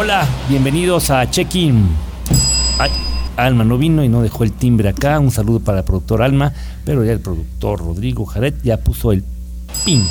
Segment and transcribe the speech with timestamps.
[0.00, 1.88] Hola, bienvenidos a Check-in.
[3.34, 5.18] Alma no vino y no dejó el timbre acá.
[5.18, 6.52] Un saludo para el productor Alma,
[6.84, 9.24] pero ya el productor Rodrigo Jaret ya puso el
[9.84, 10.06] pin,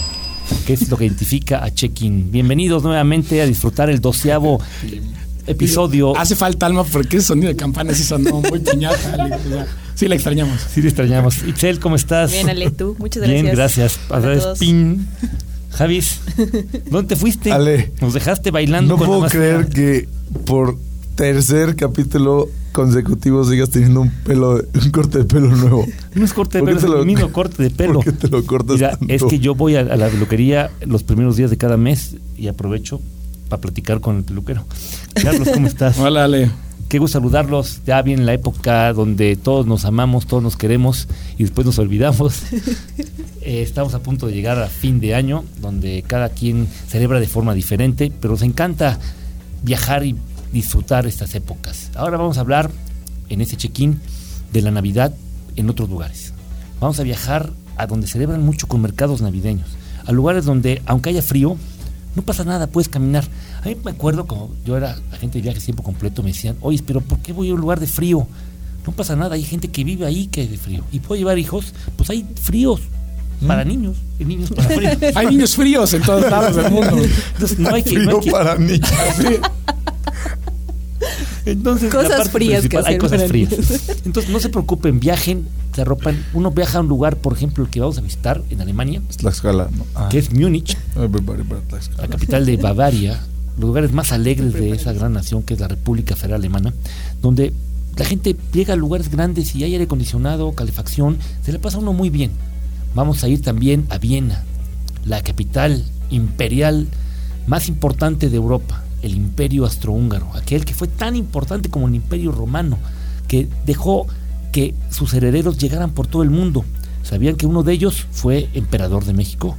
[0.66, 2.34] que es lo que identifica a Check-in.
[2.34, 4.60] Bienvenidos nuevamente a disfrutar el doceavo
[5.46, 6.18] episodio.
[6.18, 9.40] Hace falta Alma porque ese sonido de campana sí sonó muy piñata.
[9.96, 10.60] Sí la extrañamos.
[10.70, 11.44] Sí, le extrañamos.
[11.48, 12.34] Itzel, ¿cómo estás?
[12.34, 12.98] Bien, Ale, tú.
[13.00, 13.42] Muchas gracias.
[13.42, 14.00] Bien, gracias.
[14.10, 14.60] A todos.
[14.60, 15.08] pin.
[15.78, 16.20] Javis,
[16.90, 17.52] ¿dónde te fuiste?
[17.52, 17.92] Ale.
[18.02, 20.08] Nos dejaste bailando No con puedo la creer que
[20.46, 20.78] por
[21.16, 25.86] tercer capítulo consecutivo sigas teniendo un pelo, un corte de pelo nuevo.
[26.16, 27.94] No es corte de ¿Por qué pelo, es el mismo corte de pelo.
[27.96, 29.14] ¿Por qué te lo cortas Mira, tanto?
[29.14, 32.48] es que yo voy a, a la peluquería los primeros días de cada mes y
[32.48, 33.00] aprovecho
[33.50, 34.66] para platicar con el peluquero.
[35.14, 35.98] Carlos, ¿cómo estás?
[36.00, 36.50] Hola, Ale.
[36.88, 37.82] Qué gusto saludarlos.
[37.86, 42.44] Ya viene la época donde todos nos amamos, todos nos queremos y después nos olvidamos.
[43.42, 47.28] Eh, estamos a punto de llegar a fin de año, donde cada quien celebra de
[47.28, 49.00] forma diferente, pero nos encanta
[49.64, 50.18] viajar y
[50.52, 51.90] disfrutar estas épocas.
[51.96, 52.70] Ahora vamos a hablar
[53.30, 54.02] en este check-in
[54.52, 55.14] de la Navidad
[55.56, 56.34] en otros lugares.
[56.82, 61.22] Vamos a viajar a donde celebran mucho con mercados navideños, a lugares donde, aunque haya
[61.22, 61.56] frío,
[62.18, 63.24] no pasa nada, puedes caminar.
[63.68, 66.82] A mí me acuerdo cuando yo era agente de viajes tiempo completo, me decían, oye,
[66.88, 68.26] pero ¿por qué voy a un lugar de frío?
[68.86, 70.86] No pasa nada, hay gente que vive ahí que es de frío.
[70.94, 72.80] Y puedo llevar hijos, pues hay fríos
[73.46, 74.90] para niños, y niños para frío.
[75.16, 76.98] Hay niños fríos en todos lados del mundo.
[77.34, 78.00] Entonces no hay que...
[78.00, 78.90] no Frío hay que- para niños.
[81.46, 83.54] Entonces, Cosas la parte frías que hay cosas frías.
[84.06, 86.26] Entonces, no se preocupen, viajen, se arropan.
[86.34, 89.18] Uno viaja a un lugar, por ejemplo, el que vamos a visitar en Alemania, Es
[89.18, 89.86] Tlaxcala, ¿no?
[89.96, 90.10] Ah.
[90.10, 93.20] que es Múnich, la capital de Bavaria,
[93.58, 96.74] los lugares más alegres de esa gran nación que es la República Federal Alemana,
[97.22, 97.54] donde
[97.98, 101.80] la gente llega a lugares grandes y hay aire acondicionado, calefacción, se le pasa a
[101.80, 102.32] uno muy bien.
[102.94, 104.44] Vamos a ir también a Viena,
[105.06, 106.88] la capital imperial
[107.48, 112.32] más importante de Europa, el Imperio Austrohúngaro, aquel que fue tan importante como el Imperio
[112.32, 112.78] Romano,
[113.28, 114.06] que dejó
[114.52, 116.64] que sus herederos llegaran por todo el mundo.
[117.04, 119.58] ¿Sabían que uno de ellos fue emperador de México?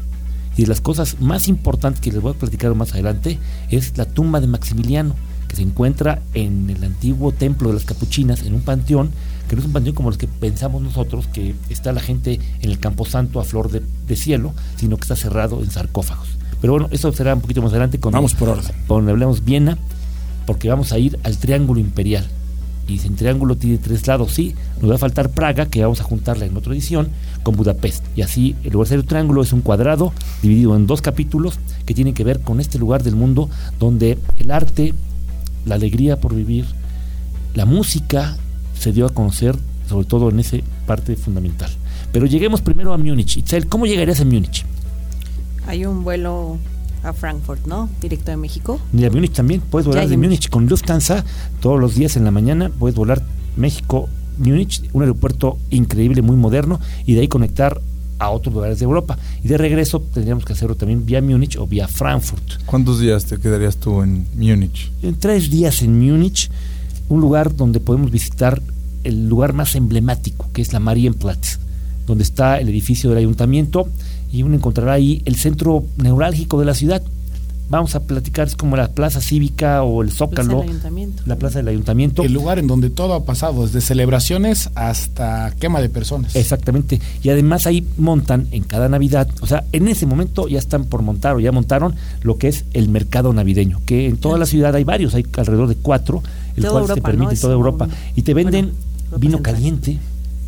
[0.59, 3.39] Y de las cosas más importantes que les voy a platicar más adelante
[3.71, 5.15] es la tumba de Maximiliano,
[5.47, 9.13] que se encuentra en el antiguo templo de las capuchinas, en un panteón,
[9.49, 12.71] que no es un panteón como los que pensamos nosotros, que está la gente en
[12.71, 16.29] el camposanto a flor de, de cielo, sino que está cerrado en sarcófagos.
[16.61, 18.73] Pero bueno, eso será un poquito más adelante cuando, Vamos por orden.
[18.89, 19.79] cuando hablemos Viena,
[20.45, 22.27] porque vamos a ir al Triángulo Imperial.
[22.89, 26.05] Y el triángulo tiene tres lados, sí, nos va a faltar Praga, que vamos a
[26.05, 27.11] juntarla en otra edición,
[27.43, 28.03] con Budapest.
[28.17, 30.13] Y así, el lugar del triángulo es un cuadrado
[30.43, 34.51] dividido en dos capítulos que tienen que ver con este lugar del mundo donde el
[34.51, 34.95] arte,
[35.67, 36.65] la alegría por vivir,
[37.55, 38.39] la música
[38.79, 39.55] se dio a conocer,
[39.87, 40.57] sobre todo en esa
[40.87, 41.71] parte fundamental.
[42.11, 43.37] Pero lleguemos primero a Múnich.
[43.37, 44.65] Itzel, ¿cómo llegarías a Múnich?
[45.67, 46.57] Hay un vuelo
[47.03, 47.89] a Frankfurt, ¿no?
[48.01, 48.81] Directo de México.
[48.93, 51.25] Y a Múnich también, puedes volar de Múnich con Lufthansa
[51.61, 53.23] todos los días en la mañana, puedes volar
[53.57, 57.81] México, Múnich, un aeropuerto increíble, muy moderno, y de ahí conectar
[58.19, 59.19] a otros lugares de Europa.
[59.43, 62.65] Y de regreso tendríamos que hacerlo también vía Múnich o vía Frankfurt.
[62.67, 64.91] ¿Cuántos días te quedarías tú en Múnich?
[65.03, 66.51] En tres días en Múnich,
[67.09, 68.61] un lugar donde podemos visitar
[69.05, 71.59] el lugar más emblemático, que es la Marienplatz,
[72.07, 73.89] donde está el edificio del ayuntamiento
[74.33, 77.03] y uno encontrará ahí el centro neurálgico de la ciudad.
[77.71, 81.23] Vamos a platicar, es como la plaza cívica o el Plaza zócalo, del Ayuntamiento.
[81.27, 82.23] la plaza del ayuntamiento.
[82.23, 86.35] El lugar en donde todo ha pasado, desde celebraciones hasta quema de personas.
[86.35, 86.99] Exactamente.
[87.23, 91.03] Y además ahí montan en cada Navidad, o sea, en ese momento ya están por
[91.03, 94.75] montar o ya montaron lo que es el mercado navideño, que en toda la ciudad
[94.75, 96.23] hay varios, hay alrededor de cuatro,
[96.57, 97.31] el Toda cual se permite ¿no?
[97.33, 97.89] en toda un- Europa.
[98.17, 98.73] Y te venden
[99.11, 99.55] bueno, vino Central.
[99.57, 99.99] caliente.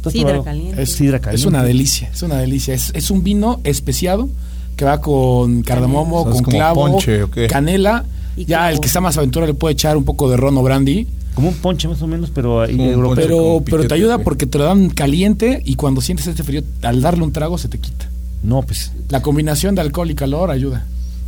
[0.02, 0.44] ¿Tú has Sidra probado?
[0.44, 0.82] caliente.
[0.82, 1.48] Es, Sidra es caliente.
[1.48, 2.74] una delicia, es una delicia.
[2.74, 4.28] Es, es un vino especiado
[4.76, 8.04] que va con cardamomo, O sea, es con clavo, ponche, canela.
[8.36, 10.62] Y ya el que está más aventura le puede echar un poco de ron o
[10.62, 11.06] brandy.
[11.34, 13.14] Como un ponche más o menos, pero ahí europeo.
[13.14, 17.00] Pero, pero te ayuda porque te lo dan caliente y cuando sientes este frío, al
[17.02, 18.08] darle un trago se te quita.
[18.42, 20.86] No, pues La combinación de alcohol y calor ayuda.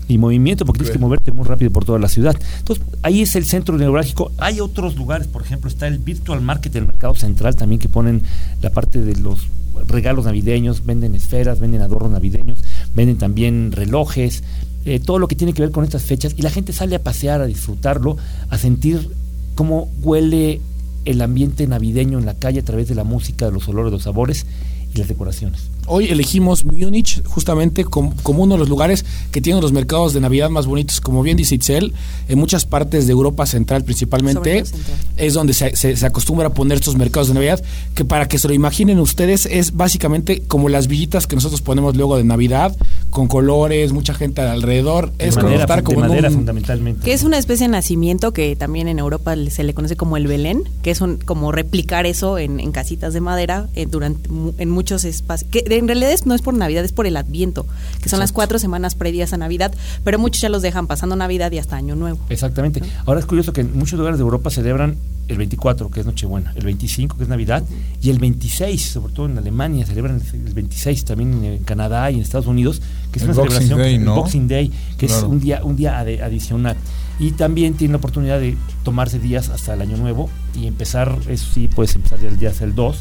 [0.08, 2.36] Y movimiento, porque tienes que moverte muy rápido por toda la ciudad.
[2.58, 4.32] Entonces, ahí es el centro neurálgico.
[4.38, 8.22] Hay otros lugares, por ejemplo, está el Virtual Market del Mercado Central también, que ponen
[8.60, 9.46] la parte de los
[9.86, 12.58] regalos navideños, venden esferas, venden adornos navideños,
[12.94, 14.42] venden también relojes,
[14.84, 16.34] eh, todo lo que tiene que ver con estas fechas.
[16.36, 18.16] Y la gente sale a pasear, a disfrutarlo,
[18.50, 19.10] a sentir
[19.54, 20.60] cómo huele
[21.04, 23.96] el ambiente navideño en la calle a través de la música, de los olores, de
[23.96, 24.46] los sabores.
[24.94, 25.70] y las decoraciones.
[25.86, 30.20] Hoy elegimos Múnich justamente com- como, uno de los lugares que tienen los mercados de
[30.20, 31.00] Navidad más bonitos.
[31.00, 31.92] Como bien dice Itzel,
[32.28, 34.96] en muchas partes de Europa Central principalmente central.
[35.16, 37.62] es donde se, se- se acostumbra a poner estos mercados de Navidad,
[37.94, 41.96] que para que se lo imaginen ustedes es básicamente como las villitas que nosotros ponemos
[41.96, 42.76] luego de Navidad,
[43.10, 45.12] con colores, mucha gente alrededor.
[45.12, 47.04] De Es como madera, estar de como en madera un- fundamentalmente.
[47.04, 50.16] Que es una especie de nacimiento que también en Europa le- se le conoce como
[50.16, 54.28] el Belén, que es un, como replicar eso en, en casitas de madera eh, durante
[54.28, 55.50] mu- en muchos espacios.
[55.50, 57.66] Que en realidad es- no es por Navidad, es por el Adviento,
[58.02, 59.72] que son las cuatro semanas previas a Navidad,
[60.04, 62.18] pero muchos ya los dejan pasando Navidad y hasta Año Nuevo.
[62.28, 62.82] Exactamente.
[63.06, 64.96] Ahora es curioso que en muchos lugares de Europa celebran
[65.28, 67.62] el 24, que es Nochebuena, el 25, que es Navidad,
[68.02, 72.20] y el 26, sobre todo en Alemania, celebran el 26, también en Canadá y en
[72.22, 72.82] Estados Unidos,
[73.12, 74.14] que es El una Boxing celebración, Day, el ¿no?
[74.16, 76.76] Boxing Day, que es un día, un día adicional.
[77.18, 80.28] Y también tienen la oportunidad de tomarse días hasta el Año Nuevo
[80.60, 82.96] y empezar, eso sí, puedes empezar ya el día hasta el 2,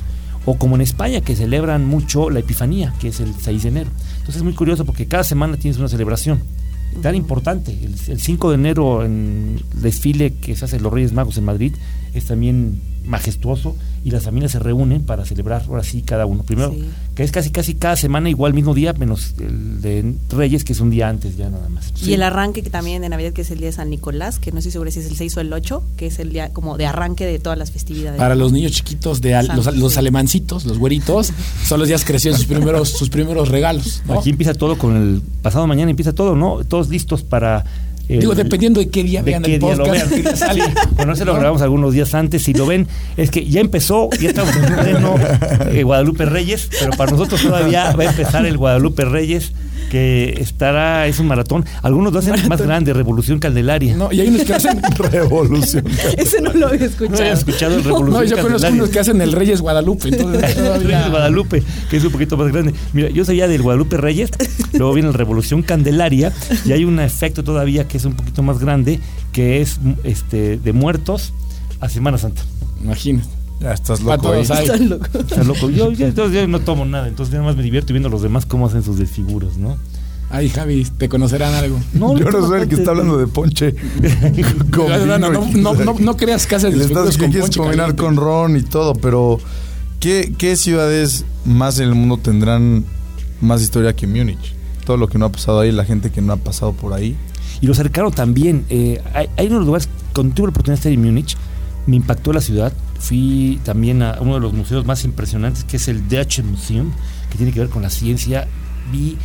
[0.45, 3.89] o como en España, que celebran mucho la Epifanía, que es el 6 de enero.
[4.13, 6.41] Entonces es muy curioso porque cada semana tienes una celebración
[7.01, 7.71] tan importante.
[7.71, 11.45] El, el 5 de enero en el desfile que se hace los Reyes Magos en
[11.45, 11.75] Madrid
[12.13, 16.44] es también majestuoso y las familias se reúnen para celebrar ahora sí cada uno.
[16.44, 16.86] Primero, Sí.
[17.15, 20.80] que es casi casi cada semana igual mismo día, menos el de Reyes que es
[20.80, 21.94] un día antes ya nada más.
[22.03, 24.51] Y el arranque que también de Navidad, que es el día de San Nicolás, que
[24.51, 26.77] no estoy segura si es el 6 o el 8, que es el día como
[26.77, 28.18] de arranque de todas las festividades.
[28.18, 30.00] Para los niños chiquitos de al- los, Santo, los sí.
[30.00, 31.31] alemancitos, los güeritos,
[31.65, 34.01] son los días que reciben sus primeros, sus primeros regalos.
[34.07, 34.19] ¿no?
[34.19, 36.63] Aquí empieza todo con el pasado mañana empieza todo, ¿no?
[36.65, 37.65] Todos listos para
[38.19, 40.11] Digo, dependiendo de qué día de vean qué el día lo podcast.
[40.11, 40.35] vean.
[40.37, 40.63] sale.
[40.95, 42.43] Bueno, se lo grabamos algunos días antes.
[42.43, 42.87] Si lo ven,
[43.17, 45.15] es que ya empezó, ya estamos en pleno
[45.71, 49.51] eh, Guadalupe Reyes, pero para nosotros todavía va a empezar el Guadalupe Reyes,
[49.89, 51.65] que estará, es un maratón.
[51.81, 53.95] Algunos lo hacen más grande, Revolución Candelaria.
[53.95, 54.81] No, y hay unos que hacen
[55.11, 55.83] Revolución.
[56.17, 57.19] Ese no lo había ¿No escuchado.
[57.21, 60.09] habías escuchado el Revolución No, yo conozco unos que hacen el Reyes Guadalupe.
[60.09, 62.73] Entonces, todavía- Reyes Guadalupe, que es un poquito más grande.
[62.93, 64.29] Mira, yo sabía del Guadalupe Reyes,
[64.73, 66.31] luego viene el Revolución Candelaria,
[66.65, 68.99] y hay un efecto todavía que es un poquito más grande,
[69.33, 71.33] que es este de muertos
[71.79, 72.41] a Semana Santa.
[72.83, 73.27] Imagínate.
[73.61, 74.43] Ya estás loco ahí.
[74.45, 74.65] todos hay.
[74.65, 75.09] Están locos.
[75.15, 75.69] Está loco.
[75.69, 78.21] Yo, yo, entonces yo no tomo nada, entonces nada más me divierto viendo a los
[78.21, 79.77] demás cómo hacen sus desfiguros, ¿no?
[80.33, 81.77] Ay, Javi, te conocerán algo.
[81.93, 83.75] No, Yo no soy el que está hablando de ponche.
[84.71, 87.41] No, no, no, no, y- no, no creas que haces estás desfiguros que con quieres
[87.49, 88.03] ponche combinar caliente.
[88.03, 89.39] con ron y todo, pero
[89.99, 92.85] ¿qué, ¿qué ciudades más en el mundo tendrán
[93.41, 94.55] más historia que Múnich?
[94.85, 97.15] Todo lo que no ha pasado ahí, la gente que no ha pasado por ahí.
[97.59, 98.65] Y lo cercano también.
[98.69, 101.35] eh, hay, hay unos lugares, cuando tuve la oportunidad de estar en Múnich,
[101.85, 102.71] me impactó la ciudad.
[103.01, 106.92] Fui también a uno de los museos más impresionantes, que es el Deutsche Museum,
[107.31, 108.48] que tiene que ver con la ciencia.
[108.92, 109.18] Vi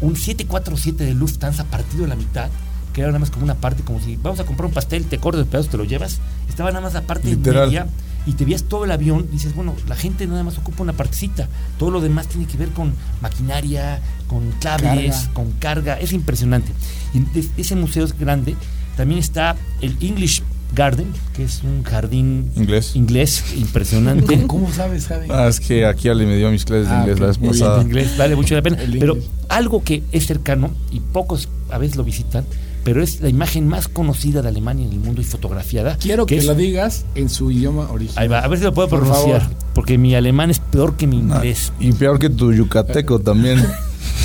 [0.00, 2.50] un 747 de Lufthansa partido a la mitad,
[2.92, 5.18] que era nada más como una parte, como si vamos a comprar un pastel, te
[5.18, 6.20] cortas los pedazos, te lo llevas.
[6.50, 7.66] Estaba nada más la parte Literal.
[7.68, 7.86] media
[8.26, 11.48] y te veías todo el avión, dices, bueno, la gente nada más ocupa una partecita,
[11.78, 15.32] todo lo demás tiene que ver con maquinaria, con cables, Carga.
[15.34, 16.72] con carga, es impresionante.
[17.14, 17.22] Y
[17.58, 18.54] ese museo es grande,
[18.98, 20.42] también está el English
[20.74, 22.94] Garden, que es un jardín Inglés.
[22.94, 24.34] inglés impresionante.
[24.36, 25.26] ¿Cómo, cómo sabes, Javi?
[25.30, 27.38] Ah, es que aquí Ale me dio mis clases de Ah, inglés ok, la vez
[27.38, 27.82] pasada.
[27.82, 28.76] Inglés vale mucho la pena.
[28.98, 29.16] Pero
[29.48, 32.44] algo que es cercano y pocos a veces lo visitan,
[32.84, 35.96] pero es la imagen más conocida de Alemania en el mundo y fotografiada.
[35.96, 38.22] Quiero que, es- lo digas en su idioma original.
[38.22, 39.56] Ahí va, a ver si lo puedo Por pronunciar, favor.
[39.74, 41.72] porque mi alemán es peor que mi Ah, inglés.
[41.80, 43.58] y peor que tu yucateco también.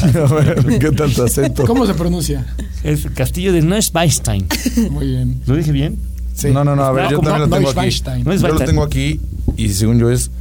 [0.04, 1.66] A ver, ¿qué tal tu acento?
[1.66, 2.54] ¿Cómo se pronuncia?
[2.84, 4.48] Es el castillo de Neuschwanstein.
[4.92, 5.42] Muy bien.
[5.46, 5.98] ¿Lo dije bien?
[6.34, 6.50] Sí.
[6.52, 8.02] No, no, no, a ver, No, yo también lo tengo aquí.
[8.24, 8.66] No es Yo lo Weinstein.
[8.66, 9.20] tengo aquí
[9.58, 10.32] y según yo es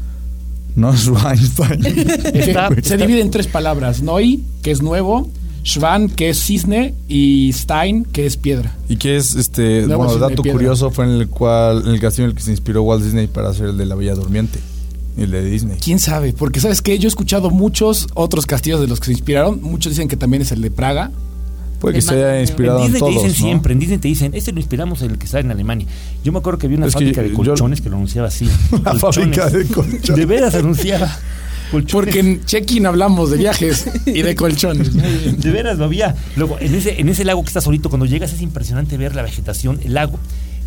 [0.75, 1.85] no Schweinstein.
[2.35, 4.03] Está- se divide en tres palabras.
[4.03, 5.29] Noi, que es nuevo,
[5.65, 8.75] Schwan, que es cisne, y Stein, que es piedra.
[8.89, 10.57] y que es este, bueno, dato piedra.
[10.59, 13.27] curioso fue en el cual en el castillo en el que se inspiró Walt Disney
[13.27, 14.59] para hacer el de la Bella Durmiente,
[15.19, 15.77] el de Disney.
[15.79, 16.33] ¿Quién sabe?
[16.33, 19.61] Porque sabes que yo he escuchado muchos otros castillos de los que se inspiraron.
[19.63, 21.11] Muchos dicen que también es el de Praga.
[21.83, 23.47] Puede que El se haya más- inspirado en en, Disney todos, te dicen ¿no?
[23.49, 25.87] siempre, en Disney te dicen, este lo inspiramos en el que está en Alemania.
[26.25, 28.29] Yo me acuerdo que había una Es que fábrica de yo- colchones que lo anunciaba
[28.29, 28.49] así.
[28.85, 30.17] La fábrica de colchones.
[30.17, 31.15] De veras anunciaba.
[31.71, 31.93] colchones.
[31.93, 34.93] Porque en check-in hablamos de viajes y de colchones.
[35.43, 36.15] De veras lo había.
[36.37, 39.23] Luego, en ese, en ese lago que está solito, cuando llegas es impresionante ver la
[39.23, 40.19] vegetación, el lago.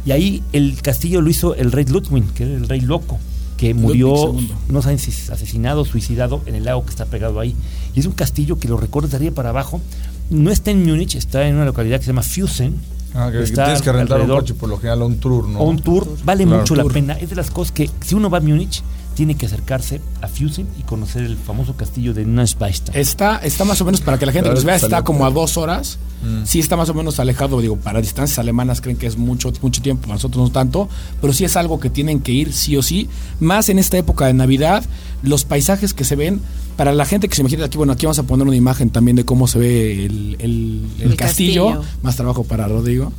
[0.05, 3.17] Y ahí el castillo lo hizo el rey Ludwig, que era el rey loco,
[3.57, 4.35] que murió,
[4.69, 7.55] no saben si es asesinado, suicidado en el lago que está pegado ahí.
[7.95, 9.81] Y es un castillo que lo recorres de arriba para abajo.
[10.29, 12.75] No está en Múnich, está en una localidad que se llama Fusen.
[13.13, 15.59] Ah, que Está tienes que rentar un coche por lo general un tour, ¿no?
[15.59, 16.59] o un tour, vale Claro.
[16.59, 17.13] mucho la pena.
[17.13, 18.83] Es de las cosas que si uno va a Múnich,
[19.15, 22.97] tiene que acercarse a Fusen y conocer el famoso castillo de Neuschwanstein.
[22.99, 25.31] Está, está más o menos, para que la gente Claro, nos vea, está como a
[25.31, 25.97] dos horas.
[26.23, 26.45] Mm.
[26.45, 29.81] Sí está más o menos alejado, digo, para distancias alemanas creen que es mucho, mucho
[29.81, 30.89] tiempo, para nosotros no tanto,
[31.21, 33.09] pero sí es algo que tienen que ir sí o sí.
[33.39, 34.83] Más en esta época de Navidad,
[35.23, 36.41] los paisajes que se ven,
[36.77, 39.15] para la gente que se imagina aquí, bueno, aquí vamos a poner una imagen también
[39.15, 41.67] de cómo se ve el, el- el El castillo.
[41.67, 41.85] castillo.
[42.01, 43.13] más trabajo para Rodrigo.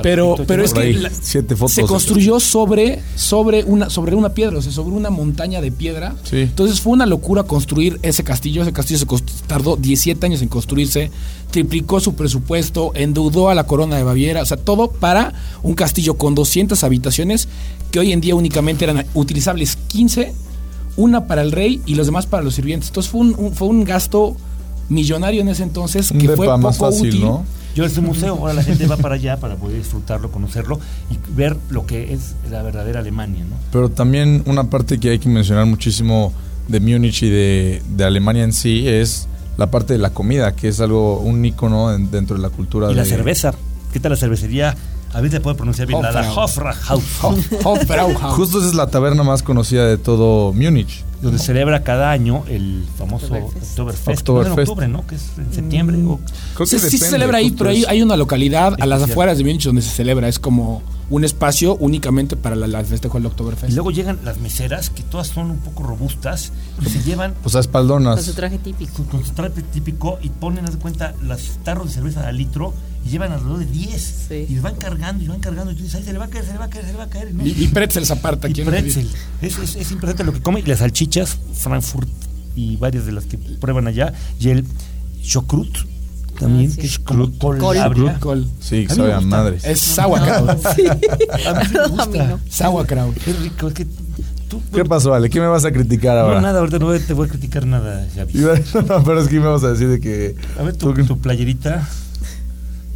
[0.00, 1.72] Pero, pero es que la- siete fotos.
[1.74, 6.14] se construyó sobre, sobre, una, sobre una piedra, o sea, sobre una montaña de piedra.
[6.22, 6.38] Sí.
[6.38, 8.62] Entonces fue una locura construir ese castillo.
[8.62, 9.06] Ese castillo se
[9.46, 11.10] tardó 17 años en construirse,
[11.50, 16.14] triplicó su presupuesto, endeudó a la corona de Baviera, o sea, todo para un castillo
[16.14, 17.48] con 200 habitaciones
[17.90, 20.32] que hoy en día únicamente eran utilizables 15,
[20.96, 22.88] una para el rey y los demás para los sirvientes.
[22.88, 24.36] Entonces fue un, un- fue un gasto
[24.88, 27.20] millonario en ese entonces que depa fue poco más fácil, útil.
[27.22, 27.44] ¿no?
[27.74, 30.78] Yo es un museo, ahora la gente va para allá para poder disfrutarlo, conocerlo
[31.10, 33.56] y ver lo que es la verdadera Alemania, ¿no?
[33.72, 36.32] Pero también una parte que hay que mencionar muchísimo
[36.68, 39.26] de Múnich y de, de Alemania en sí es
[39.56, 42.90] la parte de la comida, que es algo, un ícono en- dentro de la cultura.
[42.90, 43.54] Y la de- cerveza.
[43.92, 44.74] ¿Qué tal la cervecería?
[45.14, 46.00] A ver si puedo pronunciar bien.
[46.02, 46.30] La, la.
[48.30, 51.04] Justo esa es la taberna más conocida de todo Múnich.
[51.22, 53.78] Donde se celebra cada año el famoso Oktoberfest.
[54.18, 54.58] Oktoberfest.
[54.58, 55.06] En octubre, ¿no?
[55.06, 55.96] Que es en septiembre.
[56.04, 56.18] o-
[56.54, 57.90] Creo Sí, que sí se depende, celebra ahí, pero hay, eso.
[57.90, 60.28] hay una localidad a las afueras de Múnich donde se celebra.
[60.28, 63.72] Es como un espacio únicamente para la, la festejo del Y Oktoberfest.
[63.74, 66.52] luego llegan las meseras, que todas son un poco robustas,
[66.84, 68.16] y se llevan O sea, espaldonas.
[68.16, 68.92] Con su traje típico.
[68.94, 72.36] con, con su traje típico y ponen, haz de cuenta, los tarros de cerveza al
[72.38, 72.72] litro
[73.04, 74.14] y llevan alrededor de 10.
[74.28, 74.46] Sí.
[74.48, 75.72] Y los van cargando y van cargando.
[75.72, 76.92] Y tú dices, ay, se le va a caer, se le va a caer, se
[76.92, 77.34] le va a caer.
[77.34, 77.46] ¿no?
[77.46, 78.48] Y, y pretzels aparte.
[78.48, 79.08] Y ¿quién no pretzel.
[79.40, 80.60] Es, es, es impresionante lo que come.
[80.60, 82.08] Y las salchichas, Frankfurt
[82.54, 84.12] y varias de las que prueban allá.
[84.38, 84.64] Y el
[85.22, 85.76] chokrut
[86.38, 86.80] también, Ah, sí.
[86.80, 87.76] que es col, Col.
[87.76, 88.18] labria.
[88.18, 88.48] Col.
[88.60, 89.36] Sí, que A mí me sabe a gusta.
[89.36, 89.64] madres.
[89.64, 90.48] Es sauerkraut.
[90.66, 90.82] A mí sí
[91.74, 92.26] me A mí gusta.
[92.26, 92.40] no.
[92.48, 93.16] sauerkraut.
[93.26, 93.86] Es rico, es que
[94.48, 94.60] tú...
[94.72, 95.28] ¿Qué pasó, Ale?
[95.30, 96.40] ¿Qué me vas a criticar No, ahora?
[96.40, 98.32] nada, ahorita no te voy a criticar nada, Javi.
[98.88, 100.34] No, pero es que me vas a decir de que...
[100.58, 101.88] A ver, tu, tu playerita.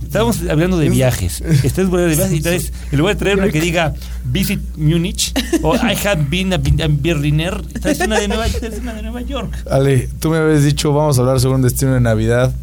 [0.07, 1.41] Estábamos hablando de viajes.
[1.41, 3.93] Estás de viajes y traes, en lugar de traer una que diga
[4.25, 5.33] Visit Munich
[5.63, 9.21] o I have been a, a Berliner, traes una de Nueva, traes una de Nueva
[9.23, 9.53] York.
[9.71, 12.55] Ale, tú me habías dicho, vamos a hablar sobre un destino de Navidad.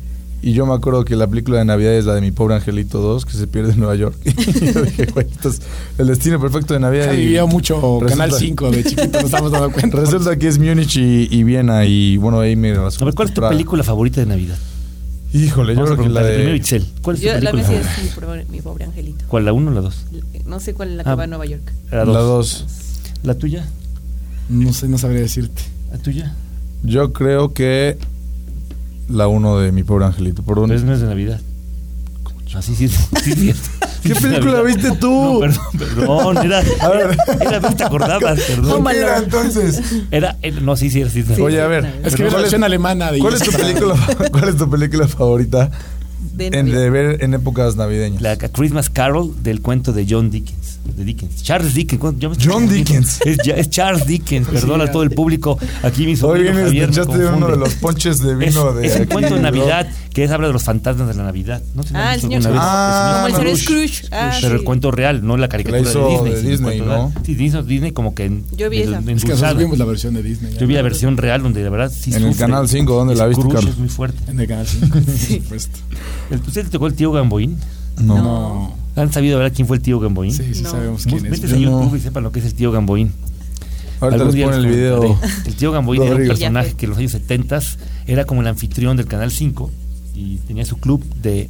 [0.42, 3.00] Y yo me acuerdo que la película de Navidad es la de Mi Pobre Angelito
[3.00, 4.18] 2, que se pierde en Nueva York.
[4.26, 5.62] y yo dije, güey, esto es
[5.98, 7.12] el destino perfecto de Navidad.
[7.14, 9.98] Vivía mucho resulta- Canal 5 de chiquito, nos estamos dando cuenta.
[9.98, 11.86] Resulta que es Múnich y, y Viena.
[11.86, 14.58] Y bueno, ahí me A ver, ¿cuál es tu película favorita de Navidad?
[15.34, 16.58] Híjole, yo creo que la preguntarle primero, de...
[16.58, 16.86] Itzel.
[17.02, 17.92] ¿Cuál es tu Yo, la película mía sí favorita?
[18.02, 19.26] es mi pobre, mi pobre angelito.
[19.28, 20.06] ¿Cuál, la 1 o la 2?
[20.46, 21.16] No sé cuál es la que Ah.
[21.16, 21.72] va a Nueva York.
[21.92, 22.66] La La 2.
[22.66, 22.66] 2.
[23.24, 23.66] ¿La tuya?
[24.50, 25.62] No sé, no sabría decirte.
[25.92, 26.36] ¿La tuya?
[26.84, 27.98] Yo creo que
[29.10, 30.44] la 1 de Mi Pobre Angelito.
[30.44, 30.76] ¿Por dónde?
[30.76, 31.42] Pero no es de Navidad.
[32.56, 33.54] Ah, sí, sí, sí, sí, sí.
[34.04, 35.34] ¿Qué de película viste tú?
[35.34, 36.38] No, perdón, perdón.
[36.46, 37.18] Era, A ver.
[37.42, 38.86] era, no te acordabas, perdón.
[38.86, 39.82] ¿Qué era entonces?
[40.12, 41.24] Era, era- no, sí, sí, sí.
[41.24, 41.42] sí.
[41.42, 41.86] Oye, a ver.
[42.04, 43.96] Es que es la ¿cuál, versión es, alemana de cuál es tu película,
[44.32, 45.72] ¿Cuál es tu película favorita
[46.34, 48.22] De en, de ver en épocas navideñas?
[48.22, 50.80] La Christmas Carol del cuento de John Dickens.
[50.98, 51.42] De Dickens.
[51.42, 52.02] Charles Dickens.
[52.44, 52.68] John.
[52.68, 53.20] Dickens.
[53.26, 55.58] Es, Charles Dickens, perdona a todo el público.
[55.82, 58.38] Aquí mi Hoy sobrino vienes, Javier te me echaste uno de los ponches de Es,
[58.38, 59.42] vino de es aquí, cuento de.
[59.42, 61.62] Navidad que es, habla de los fantasmas de la Navidad.
[61.74, 62.54] ¿No se Ah, el señor alguna Scrooge.
[62.54, 62.62] vez?
[62.64, 64.08] Ah, Como el señor Scrooge.
[64.12, 64.60] Ah, pero sí.
[64.60, 66.32] el cuento real, no la caricatura hizo de Disney.
[66.34, 67.14] de el Disney, ¿no?
[67.26, 68.98] Sí, Disney, Disney como que en, Yo vi en- esa.
[69.00, 70.54] en- Es que nosotros vimos la versión de Disney.
[70.54, 70.60] ya.
[70.60, 72.38] Yo vi la versión real donde la verdad sí En el sufre.
[72.40, 73.74] Canal 5, ¿dónde la viste, Scrooge Carlos?
[73.74, 74.32] es muy fuerte.
[74.32, 75.80] En el Canal 5, por supuesto.
[76.32, 77.58] ¿El- ¿Usted te tocó el tío Gamboín?
[78.00, 78.18] No.
[78.18, 78.76] No.
[78.96, 80.32] ¿Han sabido hablar quién fue el tío Gamboín?
[80.32, 80.70] Sí, sí No.
[80.72, 81.32] sabemos quién es.
[81.32, 81.82] Métese no.
[81.82, 83.12] YouTube y sepan lo que es el tío Gamboín.
[84.00, 85.20] Ahorita Algún les día pone el video.
[85.46, 87.60] El tío Gamboín era un personaje que en los años 70
[88.06, 89.72] era como el anfitrión del Canal 5
[90.16, 91.50] y tenía su club de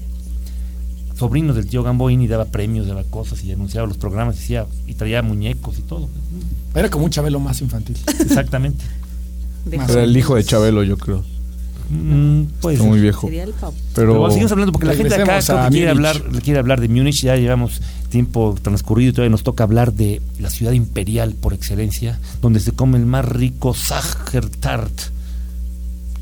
[1.15, 4.65] sobrinos del tío Gamboín y daba premios, daba cosas y anunciaba los programas y, hacía-
[4.88, 6.10] y traía muñecos y todo.
[6.75, 7.98] Era como un Chabelo más infantil.
[8.20, 8.84] Exactamente.
[9.72, 11.24] Era el hijo de Chabelo, yo creo.
[11.89, 12.82] Mm, Está ser.
[12.82, 13.27] muy viejo.
[13.27, 13.74] Sería el pavo.
[13.93, 16.88] Pero Pero sigamos hablando porque la gente acá creo que quiere hablar, quiere hablar de
[16.88, 21.53] Múnich, ya llevamos tiempo transcurrido y todavía nos toca hablar de la ciudad imperial por
[21.53, 25.12] excelencia, donde se come el más rico Sachertart.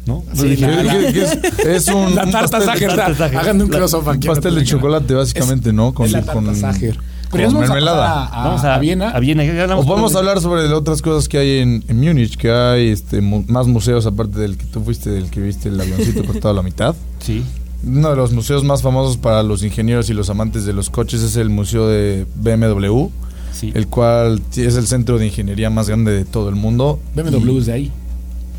[0.05, 0.23] ¿No?
[0.33, 1.87] Sí, Lo dije, la- ¿Qué- qué- qué es?
[1.87, 2.95] Es un La tarta pastel- Sager.
[2.95, 3.37] tarta Sager.
[3.37, 4.27] Hagan un La- crossover un aquí.
[4.27, 5.93] pastel de chocolate, básicamente, Es- ¿no?
[5.93, 6.97] Con, es la tarta con, Sager.
[7.31, 8.25] Pero a mermelada.
[8.25, 9.11] a, Vamos a, a, Viena.
[9.11, 9.43] A Viena.
[9.77, 13.21] O podemos de- hablar sobre otras cosas que hay en, en Múnich, que hay este
[13.21, 16.53] mu- más museos aparte del que tú fuiste, del que viste el avioncito cortado a
[16.55, 16.93] la mitad.
[17.19, 17.43] Sí.
[17.85, 21.21] Uno de los museos más famosos para los ingenieros y los amantes de los coches
[21.21, 23.09] es el Museo de BMW,
[23.53, 23.71] Sí.
[23.75, 26.99] el cual es el centro de ingeniería más grande de todo el mundo.
[27.15, 27.91] BMW es de ahí.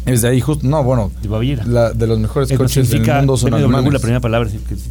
[0.07, 1.65] Es de ahí justo, no, bueno, de Baviera.
[1.65, 3.93] la- de los mejores Es- coches del mundo son alemanes.
[3.93, 4.89] la primera palabra es, que es,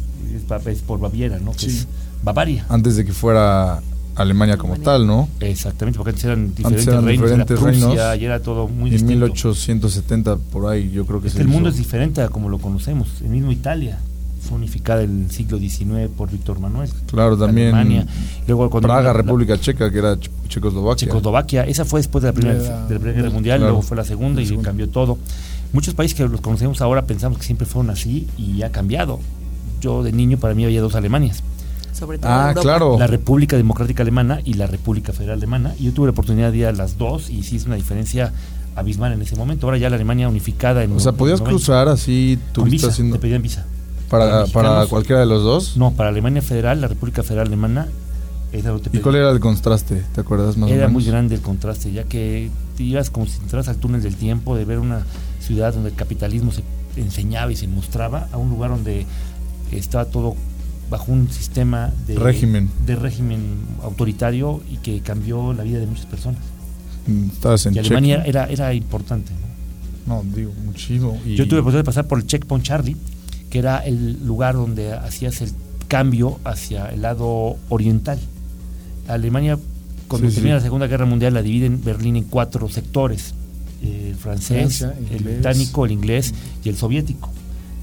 [0.66, 1.52] es por Baviera, ¿no?
[1.52, 1.66] Que Sí.
[1.68, 1.88] es
[2.22, 2.64] Bavaria.
[2.68, 3.80] Antes de que fuera
[4.14, 5.28] Alemania como tal, ¿no?
[5.40, 8.20] Exactamente, porque antes eran diferentes eran reinos, era diferentes Prusia, reinos.
[8.20, 9.12] y era todo muy En distinto.
[9.26, 11.76] 1870 por ahí, yo creo que Es se que el mundo hizo.
[11.78, 13.08] es diferente a como lo conocemos.
[13.22, 13.98] El mismo Italia
[14.42, 16.90] fue unificada en el siglo XIX por Víctor Manuel.
[17.06, 18.06] Claro, también Alemania.
[18.46, 21.06] Luego cuando Praga, la- República Checa, que era Che- Checoslovaquia.
[21.08, 23.72] Checoslovaquia, esa fue después de la Primera, De la- de la Primera Guerra Mundial, Claro.
[23.72, 25.18] luego fue la Segunda y cambió todo.
[25.72, 29.20] Muchos países que los conocemos ahora pensamos que siempre fueron así y ha cambiado.
[29.80, 31.42] Yo de niño para mí había dos Alemanias,
[31.92, 32.96] Sobre todo Ah, claro.
[32.98, 35.74] la República Democrática Alemana y la República Federal Alemana.
[35.78, 38.32] Y yo tuve la oportunidad de ir a las dos y sí es una diferencia
[38.74, 39.66] abismal en ese momento.
[39.66, 43.16] Ahora ya la Alemania unificada en O sea, podías 90, cruzar así, tuviste visa, haciendo
[43.16, 43.66] te pedían visa.
[44.12, 45.76] Para, para cualquiera de los dos.
[45.76, 47.88] No, para Alemania Federal, la República Federal Alemana,
[48.50, 48.60] te
[48.92, 50.04] ¿Y cuál era el contraste?
[50.14, 51.02] ¿Te acuerdas más o Era menos?
[51.02, 54.54] muy grande el contraste, ya que te ibas como si entras al túnel del tiempo,
[54.56, 55.06] de ver una
[55.40, 56.62] ciudad donde el capitalismo se
[56.96, 59.06] enseñaba y se mostraba, a un lugar donde
[59.72, 60.36] estaba todo
[60.90, 62.68] bajo un sistema de Régimen.
[62.84, 63.40] de régimen
[63.82, 66.40] autoritario y que cambió la vida de muchas personas.
[67.06, 69.32] Mm, Estabas en Y Alemania era, era importante.
[70.06, 70.16] ¿no?
[70.22, 71.18] No, digo, muchísimo.
[71.24, 72.96] Y Yo tuve la oportunidad de pasar por el Checkpoint Charlie,
[73.52, 75.52] que era el lugar donde hacías el
[75.88, 78.18] cambio hacia el lado oriental.
[79.08, 79.58] Alemania,
[80.08, 80.60] cuando Sí, termina sí.
[80.60, 83.34] la Segunda Guerra Mundial, la divide en Berlín en cuatro sectores:
[83.82, 85.34] eh, el francés, Francia, el inglés.
[85.34, 87.30] británico, el inglés y el soviético.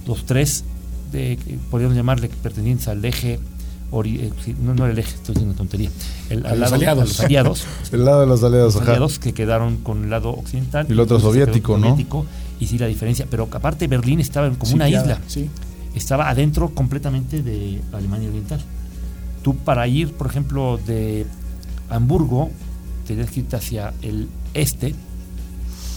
[0.07, 0.63] Los tres,
[1.11, 3.33] de, que podríamos llamarle pertenecientes al eje.
[3.33, 4.31] eh,
[4.63, 5.89] no, no el eje, estoy diciendo tontería.
[6.31, 7.01] El, al los lado- aliados.
[7.03, 7.65] a los aliados.
[7.91, 10.88] el lado de los aliados, Los aliados que quedaron con el lado occidental.
[10.89, 11.89] Y el otro soviético, ¿no?
[11.89, 12.25] soviético,
[12.59, 13.25] Y sí, la diferencia.
[13.29, 15.19] Pero aparte, Berlín estaba como una isla.
[15.27, 15.49] Sí.
[15.95, 18.59] Estaba adentro completamente de Alemania Oriental.
[19.43, 21.25] Tú, para ir, por ejemplo, de
[21.89, 22.51] Hamburgo,
[23.07, 24.93] tenías que irte hacia el este.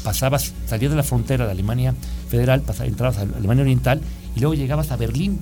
[0.04, 1.94] Pasabas, salías de la frontera de Alemania
[2.28, 4.00] Federal, pasabas, entrabas a Alemania Oriental
[4.34, 5.38] y luego llegabas a Berlín.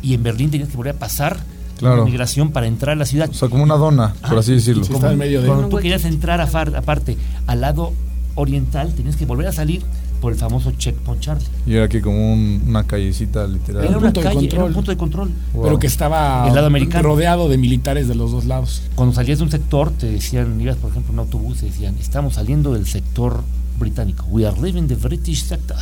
[0.00, 1.38] Y en Berlín tenías que volver a pasar
[1.78, 1.98] Claro.
[1.98, 3.28] la migración para entrar a la ciudad.
[3.30, 4.84] O sea, como una dona, por Ah, así decirlo.
[4.84, 7.16] sí, está en medio de- Cuando tú querías entrar a far- aparte
[7.46, 7.92] al lado
[8.34, 9.82] oriental, tenías que volver a salir
[10.20, 11.46] por el famoso checkpoint Charlie.
[11.66, 13.82] Y era aquí como un- una callecita literal.
[13.84, 14.74] Era un una punto de calle, era un control.
[14.74, 15.30] punto de control.
[15.54, 15.62] Wow.
[15.64, 17.02] Pero que estaba El lado americano.
[17.08, 18.82] rodeado de militares de los dos lados.
[18.94, 21.96] Cuando salías de un sector, te decían, ibas por ejemplo en un autobús, te decían,
[22.00, 23.42] estamos saliendo del sector
[23.78, 24.24] británico.
[24.28, 25.76] We are leaving the British sector.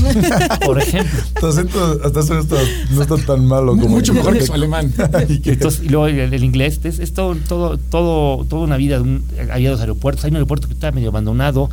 [0.64, 1.20] por ejemplo.
[1.46, 2.56] Acento hasta eso no está,
[2.90, 4.92] no está tan malo como Mucho mejor que su alemán.
[5.28, 9.00] Y, entonces, y luego el, el inglés, es, es todo, todo, todo, toda una vida.
[9.00, 11.68] un- había dos aeropuertos, hay un aeropuerto que está medio abandonado,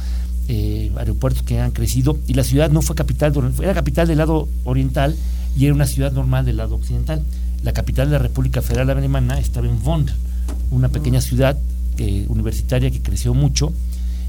[0.48, 4.48] eh, aeropuertos que han crecido, y la ciudad no fue capital, era capital del lado
[4.64, 5.16] oriental
[5.58, 7.24] y era una ciudad normal del lado occidental.
[7.64, 10.08] La capital de la República Federal Alemana estaba en Bonn,
[10.72, 11.58] una pequeña ciudad
[11.98, 13.72] eh, universitaria que creció mucho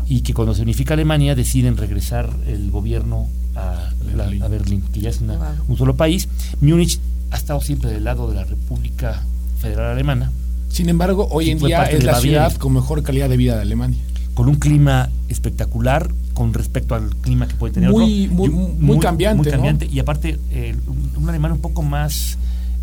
[0.08, 4.42] y que cuando se unifica Alemania deciden regresar el gobierno a la- Berlín.
[4.42, 5.46] a Berlín, que ya es una- Wow.
[5.68, 6.28] un solo país.
[6.60, 6.98] Múnich
[7.30, 9.22] ha estado siempre del lado de la República
[9.60, 10.30] Federal Alemana,
[10.68, 13.98] Sin embargo, hoy en día es la ciudad con mejor calidad de vida de Alemania.
[14.34, 18.34] Con un clima espectacular con respecto al clima que puede tener Muy- otro.
[18.36, 19.52] muy- Y muy cambiante, muy ¿no?
[19.52, 19.86] cambiante.
[19.86, 22.38] y aparte eh, un, un alemán un poco más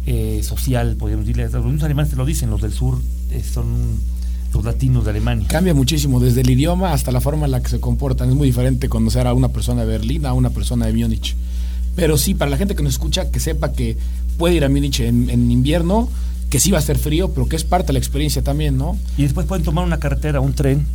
[0.05, 2.99] eh, social podríamos decirle los alemanes te lo dicen los del sur
[3.31, 3.65] eh, son
[4.53, 7.69] los latinos de Alemania Cambia muchísimo, desde el idioma hasta la forma en la que
[7.69, 8.29] se comportan.
[8.29, 11.35] Es muy diferente conocer a una persona de Berlín a una persona de Múnich.
[11.95, 13.95] Pero sí, para la gente que nos escucha, que sepa que
[14.39, 16.09] puede ir a Múnich en, en invierno,
[16.49, 18.97] que sí va a ser frío, pero que es parte de la experiencia también, ¿no?
[19.19, 20.87] y después pueden tomar una carretera un tren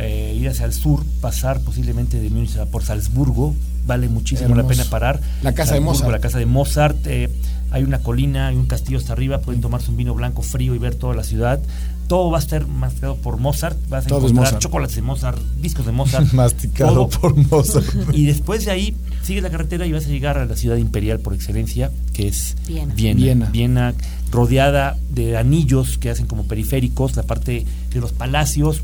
[0.00, 3.54] eh, ir hacia el sur pasar posiblemente de Múnich por Salzburgo
[3.86, 4.68] vale muchísimo la Hermoso.
[4.78, 6.12] pena parar La casa de Salzburgo, Mozart.
[6.12, 7.28] la casa de Mozart eh,
[7.70, 10.78] hay una colina hay un castillo hasta arriba pueden tomarse un vino blanco frío y
[10.78, 11.60] ver toda la ciudad
[12.08, 14.62] todo va a estar masticado por Mozart vas a Todo encontrar Mozart.
[14.62, 17.20] chocolates de Mozart discos de Mozart Masticado todo.
[17.20, 17.86] por Mozart.
[18.12, 21.20] y después de ahí sigues la carretera y vas a llegar a la ciudad imperial
[21.20, 22.94] por excelencia que es Viena.
[22.94, 23.46] Viena, Viena.
[23.50, 23.94] Viena,
[24.32, 28.80] rodeada de anillos que hacen como periféricos, la parte de los palacios.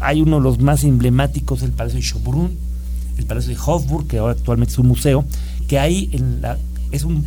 [0.00, 2.50] Hay uno de los más emblemáticos, el Palacio de Schönbrunn,
[3.18, 5.24] el Palacio de Hofburg, que ahora actualmente es un museo,
[5.68, 6.58] que ahí en la,
[6.90, 7.26] es un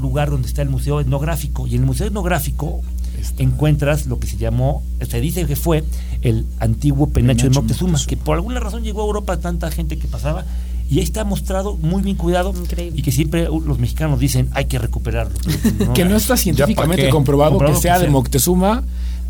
[0.00, 1.66] lugar donde está el Museo Etnográfico.
[1.66, 2.80] Y en el Museo Etnográfico
[3.20, 3.42] Está.
[3.42, 5.84] encuentras lo que se llamó, se dice que fue
[6.22, 8.08] el antiguo penacho, de Moctezuma, Moctezuma.
[8.08, 10.44] que por alguna razón llegó a Europa tanta gente que pasaba.
[10.90, 12.98] Y ahí está mostrado, muy bien cuidado, Increíble.
[12.98, 15.38] y que siempre los mexicanos dicen hay que recuperarlo.
[15.94, 18.12] que no está científicamente comprobado Comprobado que sea que de sea.
[18.12, 18.82] Moctezuma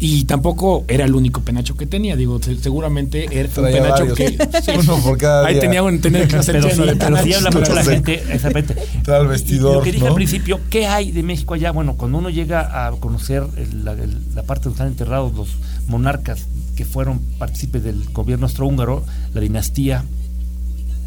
[0.03, 2.17] y tampoco era el único penacho que tenía.
[2.17, 4.17] Digo, se- seguramente era un Traía penacho varios.
[4.19, 4.63] que.
[4.63, 4.71] sí.
[4.79, 5.61] Uno por cada Ahí día.
[5.61, 8.75] tenía un tener clase pero, lleno sí, de pero sí habla mucho la gente, exactamente.
[8.95, 10.11] Y- y vestidor, lo que dije ¿no?
[10.11, 11.71] al principio, ¿qué hay de México allá?
[11.71, 15.49] Bueno, cuando uno llega a conocer el- la, el- la parte donde están enterrados los
[15.87, 20.05] monarcas que fueron partícipes del gobierno austrohúngaro, la dinastía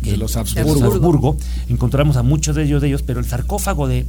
[0.04, 1.38] De los Habsburgo.
[1.70, 4.06] encontramos a muchos de ellos, de ellos, pero el sarcófago de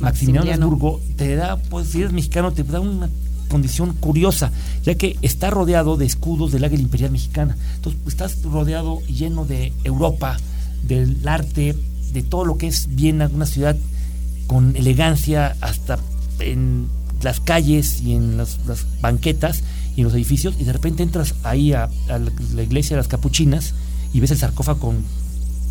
[0.00, 0.64] Maximiliano Maximiliano.
[0.66, 3.08] Habsburgo te da, pues si eres mexicano, te da una
[3.48, 7.56] condición curiosa, ya que está rodeado de escudos del águila imperial mexicana.
[7.76, 10.36] Entonces, estás rodeado y lleno de Europa,
[10.82, 11.74] del arte,
[12.12, 13.76] de todo lo que es Viena, una ciudad
[14.46, 15.98] con elegancia hasta
[16.38, 16.86] en
[17.22, 18.58] las calles y en las,
[19.00, 19.62] banquetas
[19.96, 23.08] y en los edificios, y de repente entras ahí a, a la iglesia de las
[23.08, 23.74] capuchinas
[24.12, 25.04] y ves el sarcófago con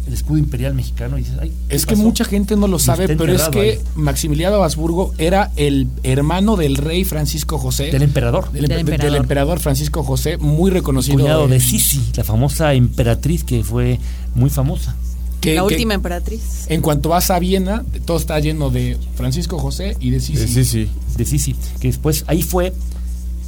[0.08, 3.08] el escudo imperial mexicano y dices, ay, ¿qué Es que mucha gente no lo sabe,
[3.15, 3.80] pero es que ahí.
[3.96, 7.91] Maximiliano de Habsburgo era el hermano del rey Francisco José.
[7.91, 9.18] del emperador, del, Del empe- del emperador.
[9.18, 11.18] emperador Francisco José, muy reconocido.
[11.20, 14.00] cuñado de Sisi, la famosa emperatriz que fue
[14.36, 14.96] muy famosa.
[15.41, 16.65] que- la que última emperatriz.
[16.70, 20.48] En cuanto vas a Viena, todo está lleno de Francisco José y de Sisi.
[20.48, 20.89] Sí, sí.
[21.18, 22.74] de Sisi, que después ahí fue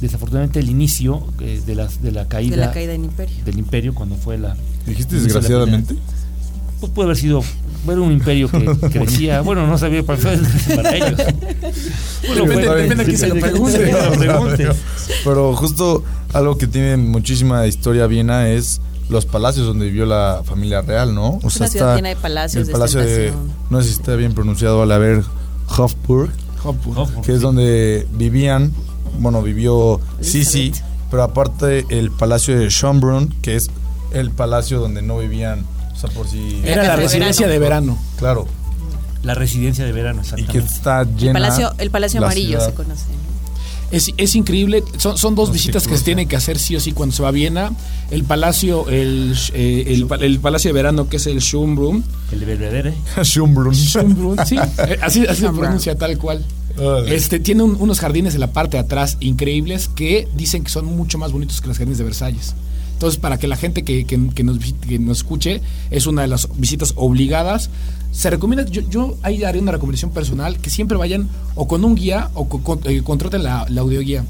[0.00, 3.36] desafortunadamente el inicio eh, de, las, de la caída De la caída del imperio.
[3.44, 5.94] del imperio cuando fue la Dijiste de la desgraciadamente.
[5.94, 6.17] primera-
[6.80, 7.42] pues puede haber sido
[7.86, 10.18] era un imperio que crecía bueno no sabía para,
[10.94, 11.20] ellos
[12.26, 14.68] Bueno, Depende- a quién se lo pregunte.
[15.24, 20.82] Pero justo algo que tiene muchísima historia Viena es los palacios donde vivió la familia
[20.82, 21.38] real, ¿no?
[21.42, 23.32] O Es una ciudad llena de palacios, el de palacio de,
[23.70, 25.22] no sé si está bien pronunciado, al haber
[25.68, 26.30] Hofburg,
[26.62, 26.98] Hofburg.
[26.98, 27.42] Hofburg, que es sí.
[27.42, 28.72] donde vivían,
[29.18, 30.72] bueno, vivió Sisi,
[31.10, 33.70] pero aparte el palacio de Schönbrunn, que es
[34.12, 35.64] el palacio donde no vivían,
[35.98, 36.60] o sea, por si...
[36.62, 37.98] La Era la residencia de verano.
[38.18, 38.46] Claro,
[39.24, 41.32] la residencia de verano y que exactamente está El llena...
[41.34, 42.66] palacio, el palacio la amarillo ciudad.
[42.66, 43.02] se conoce.
[43.10, 43.28] ¿no?
[43.90, 46.92] Es, es increíble, son, son dos visitas que se tienen que hacer sí o sí
[46.92, 47.72] cuando se va a Viena.
[48.10, 52.04] El palacio, el, eh, el, pa- el palacio de verano que es el Schönbrunn.
[52.30, 53.74] el de Belvedere Schönbrunn.
[53.74, 56.44] Schönbrunn, sí, eh, así, así se pronuncia tal cual.
[57.08, 60.84] Este, tiene un- unos jardines en la parte de atrás increíbles que dicen que son
[60.84, 62.54] mucho más bonitos que los jardines de Versalles.
[62.98, 65.60] Entonces, para que la gente que, que- que nos, que nos escuche,
[65.92, 67.70] es una de las visitas obligadas.
[68.10, 71.94] Se recomienda, yo, yo ahí haré una recomendación personal, que siempre vayan o con un
[71.94, 74.24] guía o con- eh, contraten la, la audioguía.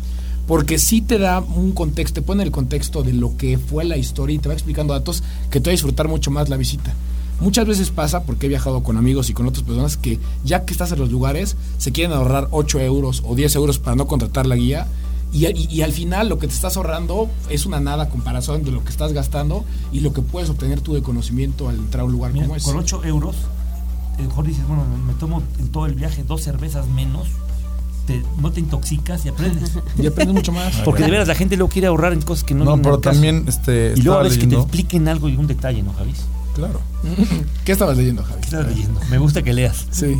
[0.46, 3.96] Porque sí te da un contexto, te pone el contexto de lo que fue la
[3.96, 6.92] historia y te va explicando datos que te va a disfrutar mucho más la visita.
[7.40, 10.72] Muchas veces pasa, porque he viajado con amigos y con otras personas, que ya que
[10.72, 14.46] estás en los lugares, se quieren ahorrar 8 euros o 10 euros para no contratar
[14.46, 14.86] la guía.
[15.32, 18.64] Y, y- y al final lo que te estás ahorrando es una nada a comparación
[18.64, 22.02] de lo que estás gastando y lo que puedes obtener tú de conocimiento al entrar
[22.02, 22.64] a un lugar Mira, como ese.
[22.64, 23.36] con 8 euros
[24.18, 27.28] a mejor dices bueno me tomo en todo el viaje dos cervezas menos
[28.06, 30.74] te- no te intoxicas y aprendes Y aprendes mucho más.
[30.84, 33.44] porque de veras la gente luego quiere ahorrar en cosas que no No, pero también
[33.46, 36.80] este, y luego estaba ves que te expliquen algo y un detalle no Javis Claro.
[37.64, 38.40] ¿Qué estabas leyendo, Javi?
[38.40, 39.00] ¿Qué estás leyendo?
[39.10, 39.86] Me gusta que leas.
[39.92, 40.16] Sí.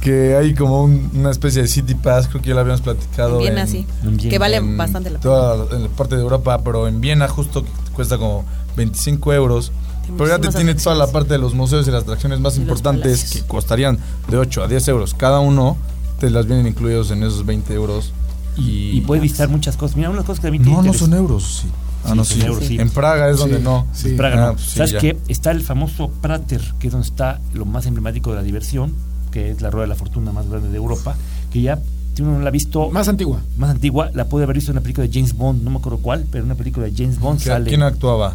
[0.00, 3.34] Que hay como un- una especie de City Pass, creo que ya lo habíamos platicado.
[3.34, 3.86] En Viena, en- sí.
[4.04, 4.30] En Viena.
[4.30, 5.22] Que vale en bastante la pena.
[5.34, 8.44] toda en la parte de Europa, pero en Viena justo que cuesta como
[8.76, 9.72] 25 euros.
[10.16, 13.30] Pero ya te tiene toda la parte de los museos y las atracciones más importantes
[13.30, 15.76] que costarían de 8 a 10 euros cada uno,
[16.18, 18.12] te las vienen incluidos en esos 20 euros.
[18.56, 19.96] Y, Y puedes visitar muchas cosas.
[19.96, 21.68] Mira, una cosa que a mí No, no son euros, sí.
[22.04, 22.40] Ah, Sí, no, sí.
[22.40, 22.78] euros, sí.
[22.78, 23.86] En Praga es donde no.
[23.92, 24.14] sí.
[24.14, 24.42] Praga, no.
[24.46, 24.98] Ah, pues sí, ¿Sabes ya.
[25.00, 25.18] qué?
[25.28, 28.94] Está el famoso Prater, que es donde está lo más emblemático de la diversión,
[29.30, 31.16] que es la rueda de la fortuna más grande de Europa,
[31.52, 31.78] que ya
[32.14, 33.40] si uno no la ha visto Más antigua.
[33.56, 35.98] más antigua, la puede haber visto en una película de James Bond, no me acuerdo
[35.98, 38.34] cuál, pero en una película de James Bond ¿Qué- sale ¿Quién actuaba?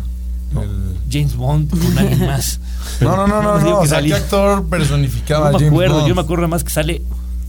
[0.53, 2.59] No, El- James Bond con alguien más.
[3.01, 3.65] No, no, no, no, no.
[3.65, 4.15] que O sea, salía.
[4.17, 6.07] ¿qué actor personificaba No a me James acuerdo, Bond?
[6.07, 7.01] yo me acuerdo nada más que sale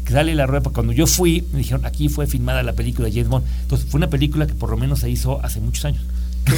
[0.04, 3.12] que sale la rueda cuando yo fui me dijeron aquí fue filmada la película de
[3.14, 6.02] James Bond entonces fue una película que por lo menos se hizo hace muchos años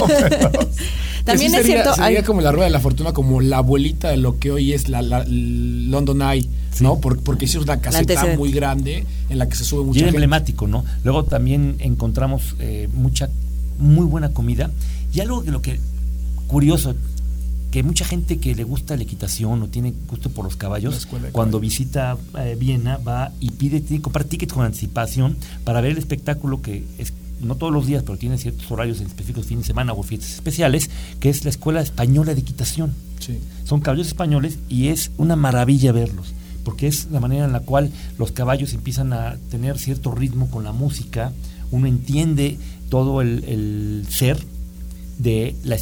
[1.24, 1.94] También es sería- cierto.
[1.94, 4.72] Sería hay- como la rueda de la fortuna, como la abuelita de lo que hoy
[4.72, 6.48] es la, la- el London Eye,
[6.80, 6.98] ¿no?
[7.00, 10.00] Por- porque sí es una caseta muy grande en la que se sube y mucha
[10.00, 10.16] gente.
[10.16, 13.28] emblemático no luego también encontramos eh, mucha
[13.78, 14.70] muy buena comida
[15.12, 15.78] y algo que lo que
[16.46, 16.94] curioso
[17.70, 21.08] que mucha gente que le gusta la equitación o tiene gusto por los caballos, de
[21.30, 21.60] cuando caballos.
[21.60, 25.98] visita eh, Viena va y pide, tiene que comprar tickets con anticipación para ver el
[25.98, 29.68] espectáculo que es no todos los días, pero tiene ciertos horarios en específicos fines de
[29.68, 32.94] semana o fiestas especiales, que es la Escuela Española de Equitación.
[33.18, 33.38] Sí.
[33.64, 36.32] Son caballos españoles y es una maravilla verlos,
[36.64, 40.64] porque es la manera en la cual los caballos empiezan a tener cierto ritmo con
[40.64, 41.32] la música,
[41.70, 44.38] uno entiende todo el, el ser
[45.18, 45.76] de la,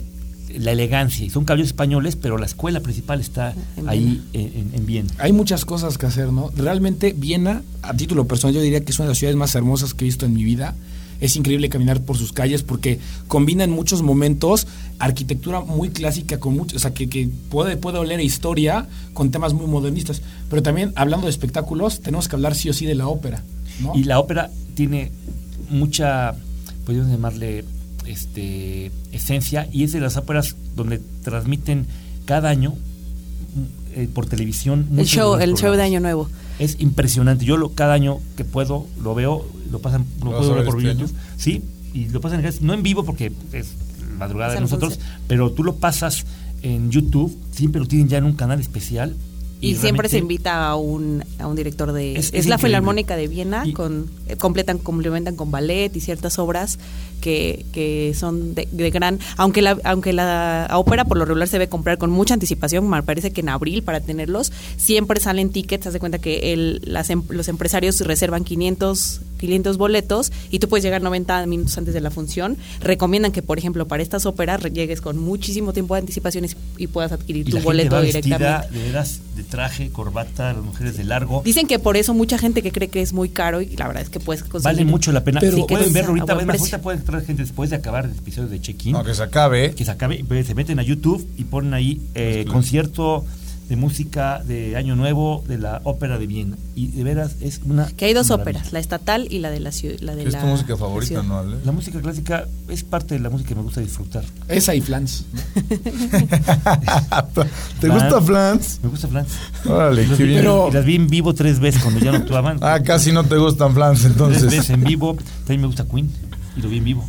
[0.59, 4.71] la elegancia, y son caballos españoles, pero la escuela principal está En ahí en, en,
[4.75, 5.09] en Viena.
[5.19, 6.51] Hay muchas cosas que hacer, ¿no?
[6.57, 9.95] Realmente Viena, a título personal, yo diría que es una de las ciudades más hermosas
[9.95, 10.75] que he visto en mi vida.
[11.21, 14.67] Es increíble caminar por sus calles porque combina en muchos momentos
[14.99, 19.31] arquitectura muy clásica con mucho, o sea, que, que puede, puede oler a historia con
[19.31, 20.23] temas muy modernistas.
[20.49, 23.43] Pero también, hablando de espectáculos, tenemos que hablar sí o sí de la ópera,
[23.81, 23.95] ¿no?
[23.95, 25.11] Y la ópera tiene
[25.71, 26.35] mucha,
[26.85, 27.65] podríamos llamarle,
[28.07, 31.87] este, esencia, y es de las óperas donde transmiten
[32.25, 32.75] cada año
[33.95, 34.87] eh, por televisión.
[34.97, 35.83] El show, el show de.
[35.83, 36.29] Año Nuevo.
[36.59, 37.45] Es impresionante.
[37.45, 40.65] Yo lo, cada año que puedo lo veo, lo pasan, lo ¿Lo vas puedo ver
[40.65, 41.17] por este YouTube.
[41.17, 41.21] año?
[41.37, 41.63] Sí,
[41.95, 43.75] y lo pasan en no en vivo porque es
[44.19, 45.07] madrugada de nosotros, 11.
[45.27, 46.25] pero tú lo pasas
[46.63, 49.15] en YouTube, siempre lo tienen ya en un canal especial.
[49.61, 52.15] Y, siempre se invita a un, a un director de...
[52.17, 52.59] Es- Es, es la.
[52.59, 56.79] Filarmónica de Viena, Y- con eh, completan, complementan con ballet y ciertas obras
[57.21, 59.19] que, que son de, de gran...
[59.37, 63.03] Aunque la, aunque la ópera por lo regular se debe comprar con mucha anticipación, me
[63.03, 67.11] parece que en abril para tenerlos, siempre salen tickets, haz de cuenta que el, las,
[67.11, 72.01] em- los empresarios reservan 500, 500 boletos y tú puedes llegar 90 minutos antes de
[72.01, 72.57] la función.
[72.81, 76.87] Recomiendan que, por ejemplo, para estas óperas llegues con muchísimo tiempo de anticipación y, y
[76.87, 78.79] puedas adquirir y tu boleto directamente.
[78.79, 81.43] de veras de traje, corbata, las mujeres de largo.
[81.45, 84.03] Dicen que por eso mucha gente que cree que es muy caro y la verdad
[84.03, 84.65] es que puedes conseguir.
[84.77, 85.41] Vale mucho la pena.
[85.41, 86.33] Pero- Sí, pueden a ahorita.
[86.35, 88.93] además, ahorita puede entrar gente después de acabar el episodio de Check-in.
[88.93, 89.75] No, que se acabe.
[89.75, 92.59] que se acabe, pues, se meten a YouTube y ponen ahí eh, claro.
[93.69, 96.57] De música de Año Nuevo de la Ópera de Viena.
[96.75, 97.87] Y de veras es una.
[97.89, 98.43] Que hay dos maravilla.
[98.61, 99.97] óperas, la estatal y la de la ciudad.
[100.01, 101.23] La de es la tu música favorita.
[101.23, 101.57] ¿no, Ale?
[101.65, 104.25] La música clásica es parte de la música que me gusta disfrutar.
[104.49, 105.25] Esa y Flans.
[107.81, 108.81] ¿Te gusta Flans?
[108.83, 109.29] Me gusta Flans.
[109.67, 110.39] Órale, qué vi- bien.
[110.41, 112.59] Pero- y las vi en vivo tres veces cuando ya no actuaban.
[112.63, 114.43] Ah, casi no te gustan Flans, Tres entonces.
[114.45, 115.17] veces en vivo.
[115.41, 116.11] También me gusta Queen
[116.57, 117.05] y lo vi en vivo.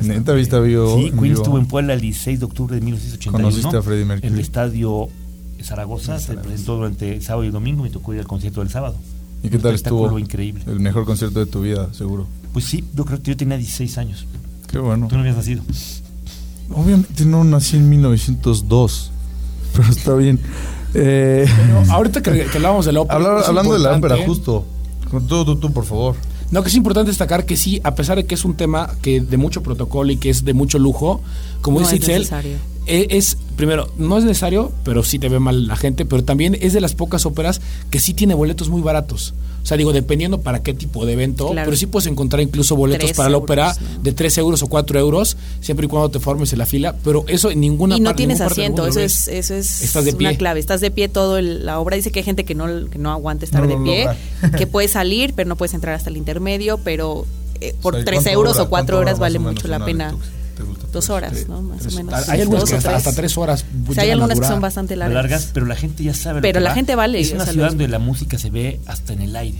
[0.00, 0.94] Neta, viste a vivo.
[0.96, 1.36] Sí, en Queen vivo?
[1.42, 3.36] estuvo en Puebla el 16 de octubre de 1981.
[3.36, 4.28] ¿Conociste a Freddie Mercury?
[4.28, 5.08] En el estadio
[5.62, 6.18] Zaragoza.
[6.18, 7.82] Se presentó durante el sábado y el domingo.
[7.82, 8.96] Me tocó ir al concierto del sábado.
[9.42, 10.18] ¿Y qué tal estuvo?
[10.18, 10.62] increíble.
[10.66, 12.26] El mejor concierto de tu vida, seguro.
[12.52, 14.26] Pues sí, yo creo que yo tenía 16 años.
[14.68, 15.06] Qué bueno.
[15.08, 15.62] Tú no habías nacido.
[16.70, 19.10] Obviamente no nací en 1902,
[19.74, 20.40] pero está bien.
[20.94, 21.46] Eh,
[21.90, 23.16] ahorita que, que hablábamos de la ópera.
[23.16, 24.66] hablar- hablando de la ópera, justo.
[25.10, 26.16] Con Tú, tú, tú, por favor.
[26.50, 29.20] No, que es importante destacar que sí, a pesar de que es un tema que
[29.20, 31.20] de mucho protocolo y que es de mucho lujo,
[31.60, 32.56] como No dice Itzel, necesario.
[32.88, 36.72] Es, primero, no es necesario, pero sí te ve mal la gente, pero también es
[36.72, 39.34] de las pocas óperas que sí tiene boletos muy baratos.
[39.62, 41.66] O sea, digo, dependiendo para qué tipo de evento, Claro.
[41.66, 44.02] pero sí puedes encontrar incluso boletos para la euros, ópera ¿no?
[44.02, 47.24] de 3 euros o 4 euros, siempre y cuando te formes en la fila, pero
[47.28, 50.04] eso en ninguna y no par- tienes parte asiento, mundo eso es, eso es Estás
[50.06, 50.38] de una pie.
[50.38, 50.60] clave.
[50.60, 51.96] Estás de pie todo el- la obra.
[51.96, 54.08] Dice que hay gente que no, que no aguanta estar No de pie,
[54.56, 57.26] que puede salir, pero no puedes entrar hasta el intermedio, pero
[57.60, 59.76] eh, por O sea, 3 ¿cuánto euros dura- o 4 cuánto horas vale mucho la
[59.78, 60.14] una pena.
[60.58, 60.86] ¿Te gusta?
[60.90, 61.62] Dos horas, ¿no?
[61.62, 62.28] Más o menos.
[62.28, 63.06] Hay algunas Dos que o hasta, tres.
[63.06, 63.64] hasta 3 horas.
[63.88, 65.14] O sea, hay algunas que son bastante largas.
[65.14, 66.38] largas, pero la gente ya sabe.
[66.40, 66.74] lo Pero que la va.
[66.74, 69.58] gente vale, Es una ciudad donde la música se ve hasta en el aire.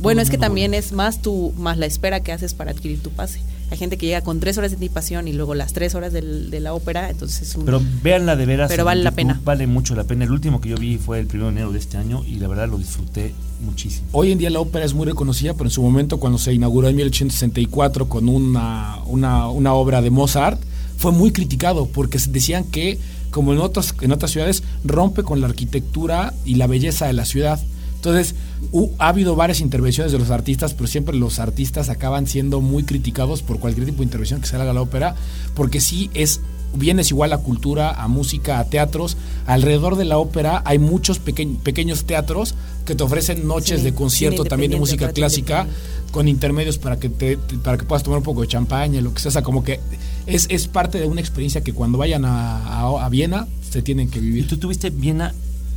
[0.00, 3.10] Bueno, es que también es más tu más la espera que haces para adquirir tu
[3.10, 3.40] pase.
[3.70, 6.50] Hay gente que llega con tres horas de anticipación y luego las tres horas del-
[6.50, 7.66] de la ópera, entonces es un...
[7.66, 8.70] Pero véanla de veras.
[8.70, 9.38] Pero vale la pena.
[9.44, 10.24] Vale mucho la pena.
[10.24, 12.48] El último que yo vi fue el 1 de enero de este año y la
[12.48, 14.06] verdad lo disfruté muchísimo.
[14.12, 16.88] Hoy en día la ópera es muy reconocida, pero en su momento cuando se inauguró
[16.88, 20.60] en 1864 con una, una, una obra de Mozart,
[20.96, 22.98] fue muy criticado porque se decían que,
[23.30, 27.24] como en otras, en otras ciudades, rompe con la arquitectura y la belleza de la
[27.26, 27.60] ciudad.
[27.98, 28.34] Entonces,
[28.72, 32.84] hu- ha habido varias intervenciones de los artistas, pero siempre los artistas acaban siendo muy
[32.84, 35.14] criticados por cualquier tipo de intervención que se haga a la ópera,
[35.54, 36.40] porque sí es
[36.74, 39.16] bien es igual a cultura, a música, a teatros.
[39.46, 43.94] Alrededor de la ópera hay muchos peque- pequeños teatros que te ofrecen noches Sí, de
[43.94, 45.66] concierto también de música clásica
[46.12, 49.12] con intermedios para que te, te- para que puedas tomar un poco de champaña, lo
[49.14, 49.80] que sea, o sea, como que
[50.26, 54.08] es, es parte de una experiencia que cuando vayan a, a- a Viena se tienen
[54.10, 54.46] que Y vivir.
[54.48, 55.34] tú tuviste Viena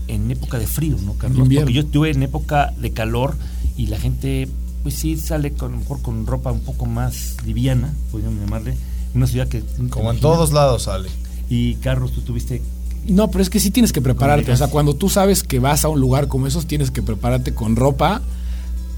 [0.08, 1.40] en época de frío, ¿no, Carlos?
[1.40, 1.66] invierno.
[1.66, 3.36] Porque yo estuve en época de calor
[3.78, 4.48] y la gente,
[4.84, 8.76] pues sí, sale con, a lo mejor con ropa un poco más liviana, podríamos llamarle.
[9.14, 9.64] Una ciudad que.
[9.90, 11.10] Como en todos lados sale.
[11.50, 12.62] Y Carlos, tú tuviste.
[13.08, 14.52] No, pero es que sí tienes que prepararte.
[14.52, 17.54] O sea, cuando tú sabes que vas a un lugar como esos, tienes que prepararte
[17.54, 18.22] con ropa.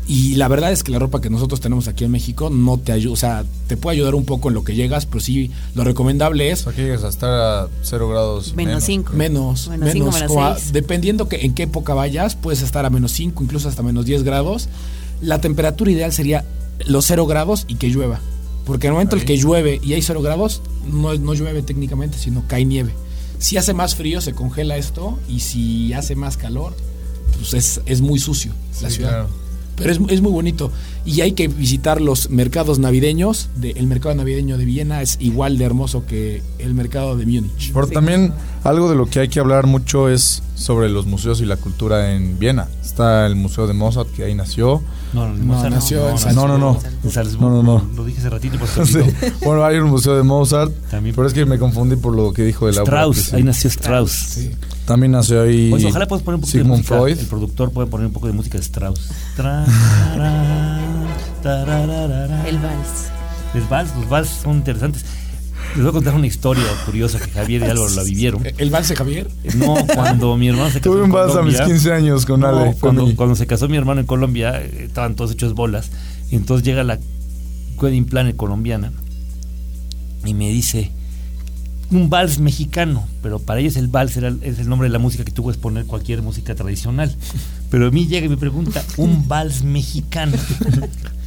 [0.06, 2.92] Y la verdad es que la ropa que nosotros tenemos aquí en México no te
[2.92, 3.14] ayuda.
[3.14, 6.50] O sea, te puede ayudar un poco en lo que llegas, pero sí, lo recomendable
[6.50, 8.54] O es sea, que llegas a estar a 0 grados.
[8.56, 9.14] Menos cinco.
[9.14, 9.70] menos.
[9.70, 12.90] Menos cinco, menos menos como a- dependiendo que en qué época vayas, puedes estar a
[12.90, 14.68] menos 5, incluso hasta menos 10 grados.
[15.22, 16.44] La temperatura ideal sería
[16.86, 18.20] los 0 grados y que llueva.
[18.66, 21.62] Porque en el momento en el que llueve y hay 0 grados, no, no llueve
[21.64, 22.92] técnicamente, sino cae nieve.
[23.40, 25.18] Si hace más frío, se congela esto.
[25.30, 26.74] Y si hace más calor,
[27.38, 29.10] pues es, es muy sucio la ciudad.
[29.10, 29.43] claro.
[29.76, 30.72] Pero es, es muy bonito.
[31.06, 33.50] Y hay que visitar los mercados navideños.
[33.56, 37.72] De, el mercado navideño de Viena es igual de hermoso que el mercado de Múnich.
[37.74, 38.34] Pero también
[38.64, 42.14] algo de lo que hay que hablar mucho es sobre los museos y la cultura
[42.14, 42.68] en Viena.
[42.82, 44.82] Está el Museo de Mozart, que ahí nació.
[45.14, 46.48] No, no, No, nació en Salzburgo.
[46.48, 46.80] No, no, no.
[47.04, 47.50] En Salzburgo.
[47.50, 47.96] No, no, no.
[47.96, 49.00] Lo dije hace ratito, te Sí.
[49.44, 50.72] Bueno, hay un museo de Mozart.
[50.90, 51.16] También.
[51.16, 54.12] Pero es que me confundí por lo que dijo de la Strauss, ahí nació Strauss.
[54.12, 54.52] Sí.
[54.86, 56.98] También nació ahí Oye, ojalá puedas poner un poquito de Sigmund música.
[56.98, 57.18] Freud.
[57.20, 59.12] El productor puede poner un poco de música de Strauss.
[59.38, 59.46] El
[62.60, 63.08] vals.
[63.54, 65.06] Los vals, los vals son interesantes.
[65.76, 68.44] Les voy a contar una historia curiosa que Javier y Álvaro la vivieron.
[68.58, 69.28] ¿El vals de Javier?
[69.56, 72.42] No, cuando mi hermano se casó Tuve un vals a mis Colombia, 15 años con
[72.42, 72.76] no, Ale.
[72.80, 75.90] cuando, cuando se casó mi hermano en Colombia, eh, estaban todos hechos bolas.
[76.30, 77.00] Y entonces llega la
[77.78, 78.92] wedding planner colombiana
[80.26, 80.92] y me dice
[81.94, 85.24] un vals mexicano, pero para ellos el vals era, es el nombre de la música
[85.24, 87.16] que tú puedes poner cualquier música tradicional.
[87.70, 90.38] Pero a mí llega y me pregunta, ¿un vals mexicano?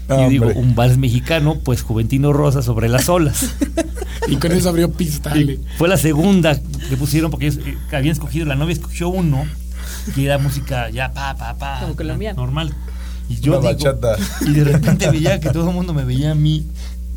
[0.08, 3.44] Y yo digo, un vals mexicano, pues Juventino Rosa sobre las olas.
[4.28, 5.32] Y con eso abrió pista.
[5.78, 9.44] Fue la segunda que pusieron porque ellos eh, habían escogido, la novia escogió uno
[10.14, 11.80] que era música ya pa, pa, pa.
[11.96, 12.14] Como.
[12.34, 12.72] Normal.
[13.28, 14.16] Y yo Una digo- bachata.
[14.46, 16.66] y de repente veía que todo el mundo me veía a mí.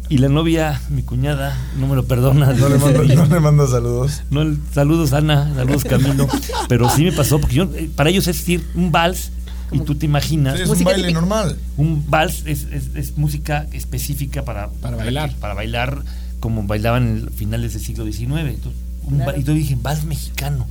[0.10, 2.52] Y la novia, mi cuñada, no me lo perdona.
[2.54, 3.16] No le mando, ese día.
[3.16, 4.24] no le mando saludos.
[4.32, 6.28] No, el- saludos Ana, saludos Camilo.
[6.68, 9.32] Pero sí me pasó, porque yo, eh, para ellos es decir un vals,
[9.72, 11.20] y tú te imaginas, Sí, es un Música baile típica.
[11.22, 11.58] normal.
[11.78, 15.36] un vals es, es- es música específica para, Para bailar.
[15.40, 16.04] Para bailar
[16.40, 18.50] como bailaban en finales del siglo XIX.
[18.50, 20.66] Entonces, un va- y yo dije, vals mexicano.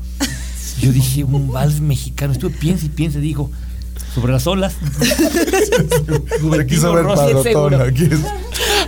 [0.83, 2.33] Yo dije, un vals mexicano.
[2.33, 3.51] Estuve piensa y piensa, digo,
[4.17, 4.75] sobre las olas.
[6.69, 7.75] Quiso ver Rossi, padrotón.
[7.83, 8.21] Aquí es-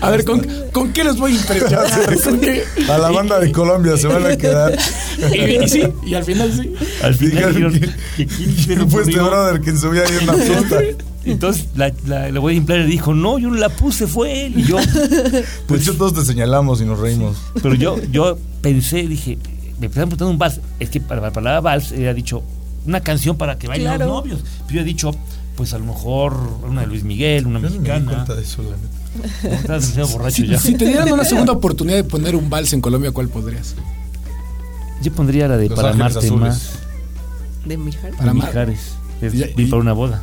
[0.03, 2.19] A ver, ¿con, ¿con qué les voy a impresionar?
[2.25, 2.65] ¿Con qué?
[2.89, 4.77] A la banda de Colombia se van a quedar.
[5.35, 6.73] Y, y sí, y al final sí.
[7.03, 10.17] Al final Dijeron dijeron, que- que quién le ¿Quién fue este brother que subía ahí
[10.19, 10.79] en una fiesta?
[11.27, 14.59] Entonces la, la, la wedding planner dijo, no, yo no la puse, fue él.
[14.59, 17.37] Y yo, De hecho, todos te señalamos y nos reímos.
[17.63, 19.37] pero yo, yo pensé, dije,
[19.79, 20.61] me empezaron preguntando un vals.
[20.79, 22.43] Es que para la palabra vals había dicho
[22.87, 24.07] una canción para que bailen Claro.
[24.07, 24.41] los novios.
[24.67, 25.11] Pero yo he dicho,
[25.57, 26.35] pues a lo mejor
[26.67, 28.13] una de Luis Miguel, una Yo ni me di mexicana.
[28.15, 29.00] cuenta de eso, la neta.
[29.43, 30.59] Estás demasiado borracho Si, ya.
[30.59, 33.75] si te dieran una segunda oportunidad de poner un vals en Colombia, ¿cuál podrías?
[35.03, 36.31] Yo pondría la de Los Para Azules.
[36.33, 36.71] más
[37.65, 38.17] De Mijares.
[38.17, 38.35] Para.
[38.35, 38.81] Mijares.
[39.21, 40.23] Es y- para una boda.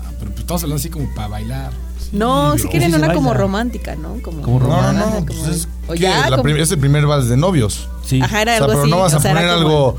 [0.00, 1.72] Ah, pero pues estamos hablando así como para bailar.
[2.12, 4.16] No, si pero quieren una como romántica, ¿no?
[4.22, 5.04] Como, Como No, no, romántica.
[5.20, 5.26] no.
[5.26, 5.98] como- Pues es, o ¿qué?
[6.00, 7.88] ya, La como- prim- es el primer vals de novios.
[8.04, 8.20] Sí.
[8.20, 8.90] Ajá, O era sea, algo pero así.
[8.90, 9.96] no vas a o sea, poner algo.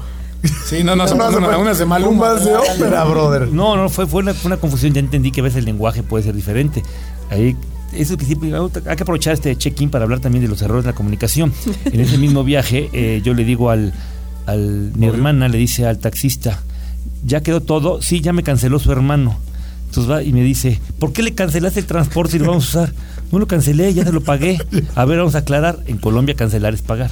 [0.66, 1.86] Sí, no, no, No no, no, unas de.
[1.86, 3.48] Un vals de ópera, brother.
[3.50, 4.92] No, no, fue, fue, una, fue una confusión.
[4.94, 6.84] Ya entendí que a veces el lenguaje puede ser diferente.
[7.30, 7.56] Ahí,
[7.94, 10.92] eso que siempre hay que aprovechar este check-in para hablar también de los errores de
[10.92, 11.54] la comunicación.
[11.86, 13.94] En ese mismo viaje, eh, yo le digo al,
[14.46, 16.60] al mi hermana, le dice al taxista,
[17.26, 18.02] ¿ya quedó todo?
[18.02, 19.38] Sí, ya me canceló su hermano.
[19.88, 22.80] Entonces va y me dice, ¿por qué le cancelaste el transporte y lo vamos a
[22.80, 22.94] usar?
[23.32, 24.58] No lo cancelé, ya se lo pagué.
[24.96, 25.80] A ver, vamos a aclarar.
[25.86, 27.12] En Colombia cancelar es pagar.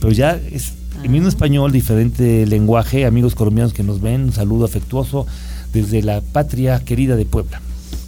[0.00, 3.06] Pero ya es el mismo español, diferente lenguaje.
[3.06, 5.26] Amigos colombianos que nos ven, un saludo afectuoso
[5.72, 7.60] desde la patria querida de Puebla.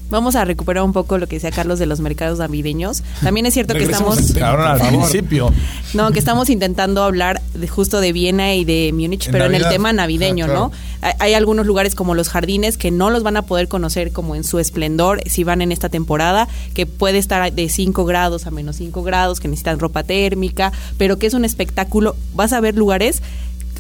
[0.09, 3.03] Vamos a recuperar un poco lo que decía Carlos de los mercados navideños.
[3.23, 4.19] También es cierto que estamos...
[4.41, 5.53] al principio.
[5.95, 9.69] No, que estamos intentando hablar de, justo de Viena y de Múnich, pero en el
[9.69, 10.61] tema navideño, Ah, claro.
[10.61, 10.73] ¿no?
[11.03, 14.35] Hay, hay algunos lugares como los jardines que no los van a poder conocer como
[14.35, 18.51] en su esplendor si van en esta temporada, que puede estar de 5 grados a
[18.51, 22.17] menos 5 grados, que necesitan ropa térmica, pero que es un espectáculo.
[22.35, 23.23] Vas a ver lugares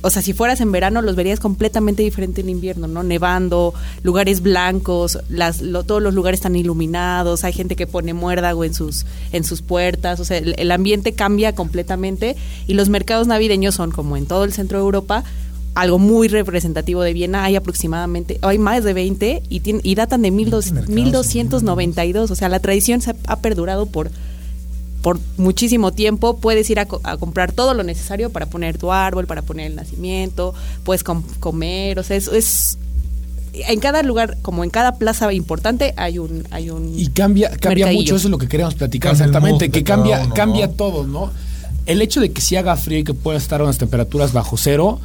[0.03, 3.03] o sea, si fueras en verano los verías completamente diferente en invierno, ¿no?
[3.03, 8.65] Nevando, lugares blancos, las, lo- todos los lugares están iluminados, hay gente que pone muérdago
[8.65, 13.27] en sus, en sus puertas, o sea, el, el ambiente cambia completamente y los mercados
[13.27, 15.25] navideños son como en todo el centro de Europa,
[15.75, 20.23] algo muy representativo de Viena, hay aproximadamente, hay más de 20 y, tien- y datan
[20.23, 20.97] de 1200 mercados
[21.35, 24.11] 1292, o sea, la tradición se ha, ha perdurado por
[25.07, 28.91] por muchísimo tiempo puedes ir a, co- a comprar todo lo necesario para poner tu
[28.91, 32.77] árbol, para poner el nacimiento, puedes com- comer, o sea, es, es-
[33.53, 37.87] en cada lugar, como en cada plaza importante, hay un hay un Y cambia, cambia
[37.87, 38.01] mercadillo.
[38.03, 40.73] mucho, eso es lo que queremos platicar Cambia exactamente, que cambia, uno, cambia ¿no?
[40.73, 41.31] todo, ¿no?
[41.87, 44.57] El hecho de que si haga frío y que pueda estar a unas temperaturas bajo
[44.57, 44.99] cero,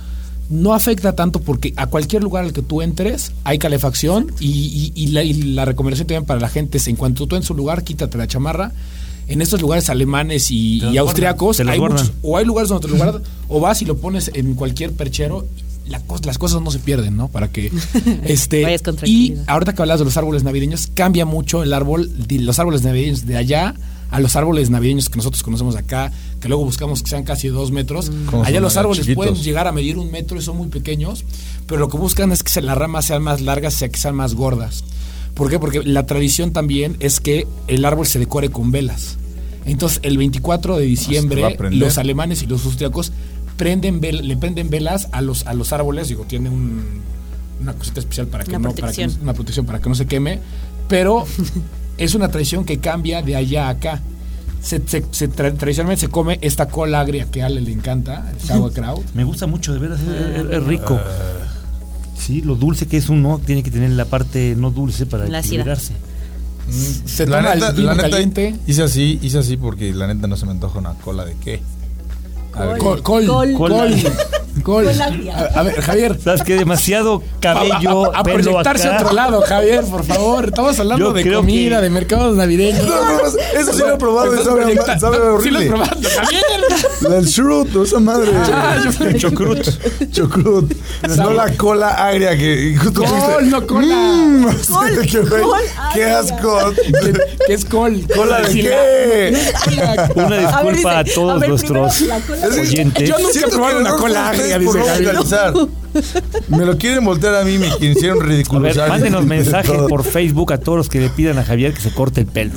[0.49, 4.93] no afecta tanto porque a cualquier lugar al que tú entres hay calefacción y, y-
[4.95, 7.53] y la, y la recomendación también para la gente es en cuanto tú en su
[7.53, 8.71] lugar, quítate la chamarra.
[9.31, 13.23] En estos lugares alemanes y, austriacos hay muchos, o hay lugares donde te lo guardan,
[13.47, 15.45] o vas y lo pones en cualquier perchero.
[15.87, 17.27] la las cosas no se pierden, ¿no?
[17.27, 17.71] Para que
[18.23, 22.09] este Vayas con y ahorita que hablas de los árboles navideños cambia mucho el árbol
[22.27, 23.75] de los árboles navideños de allá
[24.09, 27.71] a los árboles navideños que nosotros conocemos acá, que luego buscamos que sean casi dos
[27.71, 28.11] metros.
[28.29, 29.15] Como Allá los árboles chiquitos.
[29.15, 31.23] pueden llegar a medir un metro y son muy pequeños,
[31.65, 34.15] pero lo que buscan es que se- las ramas sean más largas, sea que sean
[34.15, 34.83] más gordas.
[35.33, 35.59] ¿Por qué?
[35.59, 39.17] Porque la tradición también es que el árbol se decore con velas.
[39.65, 41.80] Entonces, el 24 de diciembre, prender.
[41.80, 43.12] los alemanes y los austriacos
[43.58, 46.82] prenden vel- le prenden velas a los, a los árboles, digo, tiene un,
[47.62, 50.08] una cosita especial para que, Una no, para que una protección para que no se
[50.08, 50.39] queme,
[50.88, 51.26] pero
[51.97, 54.02] es una tradición que cambia de allá a acá.
[54.62, 58.32] Se, se- se tra- tradicionalmente se come esta cola agria que a Ale le encanta,
[58.34, 59.04] el sauerkraut.
[59.15, 60.08] Me gusta mucho, de veras, es,
[60.45, 61.00] es- es rico.
[62.17, 65.28] Sí, lo dulce que es uno tiene que tener la parte no dulce para
[65.63, 65.95] La ácida.
[66.70, 68.55] Se la toma neta, el vino la neta, caliente.
[68.68, 71.62] hice así, hice así porque la neta no se me antoja una cola de qué.
[72.53, 73.26] Col, col, Col.
[73.26, 73.93] col, col.
[74.64, 75.36] Col agria.
[75.56, 76.18] A, a ver, Javier.
[76.24, 76.56] ¿Sabes qué?
[76.56, 80.45] Demasiado cabello, a, a- proyectarse a otro lado, Javier, por favor.
[80.45, 82.86] Estamos hablando Yo de comida, que- de mercados navideños.
[82.86, 83.28] No, no, no,
[83.60, 85.66] eso sí lo he probado y sabe, proyecta- sabe Sí horrible.
[85.70, 87.12] lo has probado, Javier.
[87.12, 88.32] Del Shrut, esa madre.
[88.54, 89.68] Ah, yo- Chocrut.
[90.12, 90.74] Chocrut.
[91.18, 93.95] No la cola agria que justo Col, no cola.
[93.95, 95.41] "Mm, Col, qué, col
[95.93, 96.20] qué agria".
[96.20, 96.60] asco.
[96.76, 97.14] ¿Qué,
[97.47, 98.06] qué es col?
[98.16, 99.38] ¿Cola de Sí, qué?
[100.16, 102.02] Una A ver, disculpa a, todos a ver, nuestros
[102.60, 103.10] oyentes.
[103.10, 105.15] Yo nunca he probado el una cola agria, ustedes por dice no Javier.
[105.15, 105.53] vocalizar.
[106.49, 108.89] Me lo quieren voltear a mí, me quisieron A ver, ridiculizar.
[108.89, 109.87] mándenos De mensaje todo.
[109.87, 112.51] por Facebook a todos los que le pidan a Javier que se corte el pelo.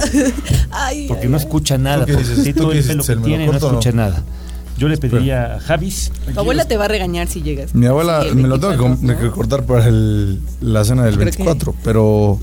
[0.70, 2.00] Ay, Porque ay, no escucha nada.
[2.00, 2.42] ¿Tú qué Porque dices?
[2.44, 4.22] tiene ¿Tú todo el pelo que tiene no escucha nada.
[4.76, 6.10] Yo le pediría a Javis.
[6.32, 7.74] Tu abuela te va a regañar si llegas.
[7.74, 11.04] Mi abuela Sí, me lo tengo que, com- 24, que cortar para el- la cena
[11.04, 12.40] del Creo que- 24, pero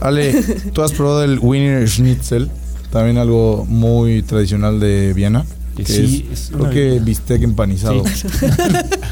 [0.00, 0.32] Ale,
[0.72, 2.50] tú has probado el Wiener Schnitzel,
[2.90, 5.44] también algo muy tradicional de Viena,
[5.76, 7.04] que Sí, es, es creo que bebida.
[7.04, 8.04] bistec empanizado.
[8.06, 8.26] Sí.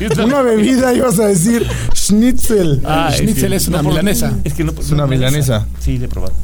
[0.24, 2.82] Una bebida ibas a decir Schnitzel.
[2.84, 4.36] Ah, Schnitzel es una no, milanesa.
[4.44, 5.66] Es que no, Es una milanesa.
[5.80, 6.34] Sí, le he probado.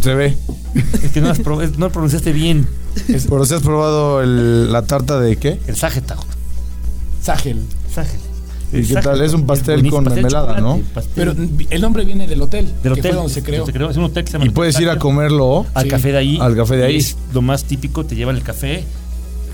[0.00, 0.36] Se ve.
[1.02, 2.66] Es que no, has prob- no pronunciaste bien
[3.28, 5.60] Pero si has probado el- la tarta de qué?
[5.66, 6.24] el sajetajo.
[7.22, 7.60] Sagel.
[7.94, 8.20] Sajel.
[8.72, 9.20] ¿Y qué tal?
[9.22, 10.80] Es un pastel con pastel mermelada, ¿no?
[10.92, 11.34] pastel Pero
[11.70, 12.66] el nombre viene del hotel.
[12.82, 13.02] del que hotel.
[13.02, 13.64] fue donde se creó.
[13.88, 15.64] Es un hotel que se llama Y puedes ir a comerlo.
[15.74, 15.90] al Sí.
[15.90, 16.38] café de ahí.
[16.40, 16.96] Al café de ahí.
[16.96, 18.84] Es lo más típico, te llevan el café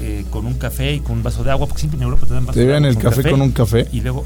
[0.00, 2.34] eh, con un café y con un vaso de agua, porque siempre en Europa te
[2.34, 3.86] dan vaso Te de agua el café con un café.
[3.92, 4.24] Y luego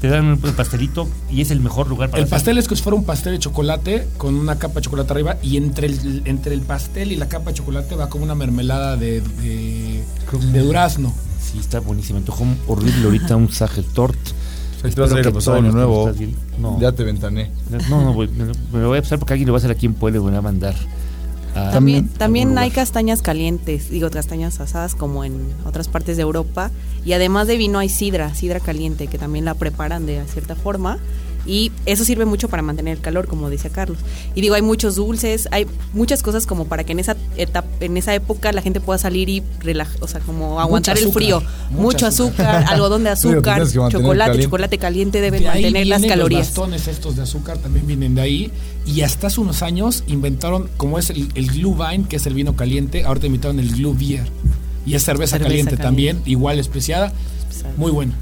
[0.00, 2.76] te dan un pastelito y es el mejor lugar para El hacer- pastel es como
[2.76, 6.22] si fuera un pastel de chocolate con una capa de chocolate arriba y entre el,
[6.24, 10.02] entre el pastel y la capa de chocolate va como una mermelada de, de,
[10.52, 11.12] de durazno.
[11.40, 12.18] Sí, está buenísimo.
[12.18, 14.16] Me antojó horrible ahorita un Sajel Tort.
[14.82, 16.10] Te vas a ir a que pasar todos año nuevo.
[16.58, 17.50] No, Ya te ventané.
[17.90, 19.70] no, no, voy- me, me lo voy a pasar porque alguien lo va a hacer
[19.70, 20.74] aquí en Puebla y me lo va a mandar.
[21.54, 26.70] A- También, también hay castañas calientes, digo castañas asadas como en otras partes de Europa.
[27.04, 30.98] Y además de vino hay sidra, sidra caliente, que también la preparan de cierta forma.
[31.46, 33.98] Y eso sirve mucho para mantener el calor, como decía Carlos.
[34.34, 37.96] Y digo, hay muchos dulces, hay muchas cosas como para que en esa etapa, en
[37.96, 41.42] esa época la gente pueda salir y relajar, o sea, como aguantar el frío.
[41.70, 44.42] mucho azúcar, algodón de azúcar, chocolate, caliente.
[44.44, 46.40] chocolate caliente deben De ahí mantener las calorías.
[46.40, 48.52] Los bastones estos de azúcar también vienen de ahí.
[48.86, 52.56] Y hasta hace unos años inventaron, como es el, el Glühwein, que es el vino
[52.56, 54.26] caliente, ahorita inventaron el Glühbier.
[54.86, 55.82] Y es cerveza, Cerveza caliente, caliente.
[55.82, 57.12] también, igual especiada.
[57.76, 58.14] Muy bueno.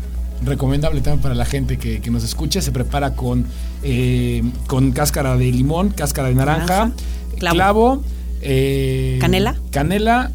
[0.45, 2.63] Recomendable también para la gente que, que nos escuche.
[2.63, 3.47] Se prepara con,
[3.83, 6.93] eh, con cáscara de limón, cáscara de naranja, Naranja,
[7.39, 8.03] clavo, clavo.
[8.43, 9.57] eh, Canela.
[9.71, 10.31] Canela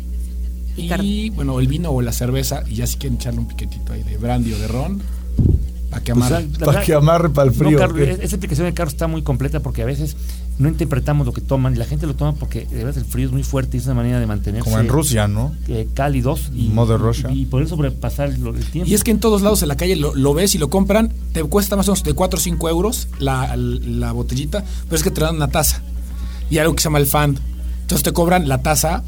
[0.75, 2.63] Y bueno, el vino o la cerveza.
[2.67, 5.01] Y ya si quieren echarle un piquetito ahí de brandy o de ron,
[5.89, 6.47] para que Pues, amarre.
[6.59, 8.03] la Para que amarre para el No, frío.
[8.03, 10.17] Es- esa explicación de Carlos está muy completa porque a veces
[10.63, 13.27] no interpretamos lo que toman y la gente lo toma porque de verdad el frío
[13.27, 15.53] es muy fuerte y es una manera de mantenerse Como en Rusia, ¿no?
[15.67, 17.29] eh, cálidos y, Mother Russia.
[17.31, 18.89] y, y poder sobrepasar el, el tiempo.
[18.89, 21.13] Y es que en todos lados en la calle lo, lo ves y lo compran,
[21.33, 25.03] te cuesta más o menos de 4 o 5 euros la, la botellita, pero es
[25.03, 25.81] que te dan una taza
[26.49, 27.37] y algo que se llama el fan.
[27.81, 29.03] Entonces te cobran la taza,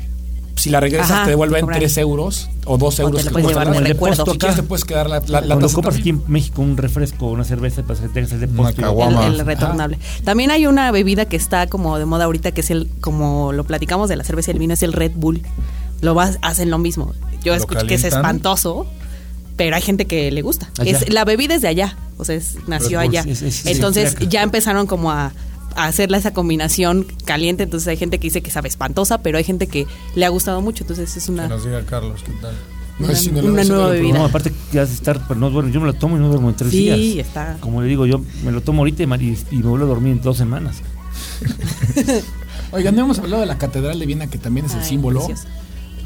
[0.65, 1.79] si la regresas Ajá, te devuelven cobran.
[1.79, 3.17] 3 euros o 2 O euros.
[3.21, 4.15] te la que puedes llevar de el recuerdo.
[4.15, 6.75] depósito Si quieres te puedes quedar la, la, la Cuando compras aquí en México un
[6.77, 8.81] refresco o una cerveza, pues tengas el depósito.
[9.09, 9.97] El, el retornable.
[10.23, 13.63] También hay una bebida que está como de moda ahorita, que es el, como lo
[13.63, 15.41] platicamos de la cerveza y el vino, es el Red Bull.
[16.01, 17.13] Lo vas, hacen lo mismo.
[17.43, 18.85] Yo ¿Lo escucho que es espantoso,
[19.55, 20.69] pero hay gente que le gusta.
[20.83, 23.23] Es, la bebida es de allá, o sea, es- nació allá.
[23.65, 25.31] entonces sí, ya empezaron como a,
[25.75, 29.43] a hacerle esa combinación caliente, entonces hay gente que dice que sabe espantosa, pero hay
[29.43, 32.53] gente que le ha gustado mucho, entonces es Que una, nos diga Carlos, ¿qué tal?
[32.97, 34.17] No, una, sí, no una eso no nueva bebida.
[34.17, 35.69] No, aparte que has de estar, pero no duermo.
[35.69, 37.27] Yo me lo tomo y no duermo en tres Sí, días.
[37.27, 37.57] está.
[37.59, 40.37] Como le digo, yo me lo tomo ahorita y, me vuelvo a dormir en dos
[40.37, 40.77] semanas.
[42.71, 45.25] Oigan, no hemos hablado de la Catedral de Viena, que también es el Ay, símbolo
[45.25, 45.47] precioso.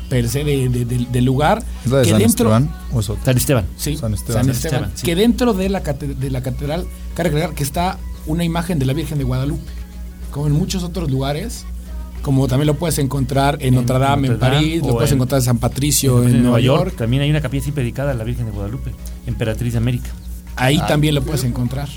[0.09, 1.63] per se de- de- de- del lugar.
[1.85, 2.75] ¿Es la de que San dentro, Esteban?
[2.91, 3.15] ¿O es?
[3.23, 3.65] San Esteban.
[3.77, 4.43] Sí, San San Esteban.
[4.45, 5.05] San Esteban, sí.
[5.05, 7.97] Que dentro de la, de la catedral, cabe que está
[8.27, 9.71] una imagen de la Virgen de Guadalupe.
[10.31, 11.65] Como en muchos otros lugares,
[12.21, 15.11] como también lo puedes encontrar en, En Notre Dame, en Notre Dame, París, lo puedes
[15.11, 16.95] en- encontrar en San Patricio, en, Nueva York.
[16.97, 18.91] También hay una capilla así dedicada a la Virgen de Guadalupe,
[19.25, 20.09] emperatriz de América.
[20.55, 21.87] Ahí Ah, también lo puedes encontrar.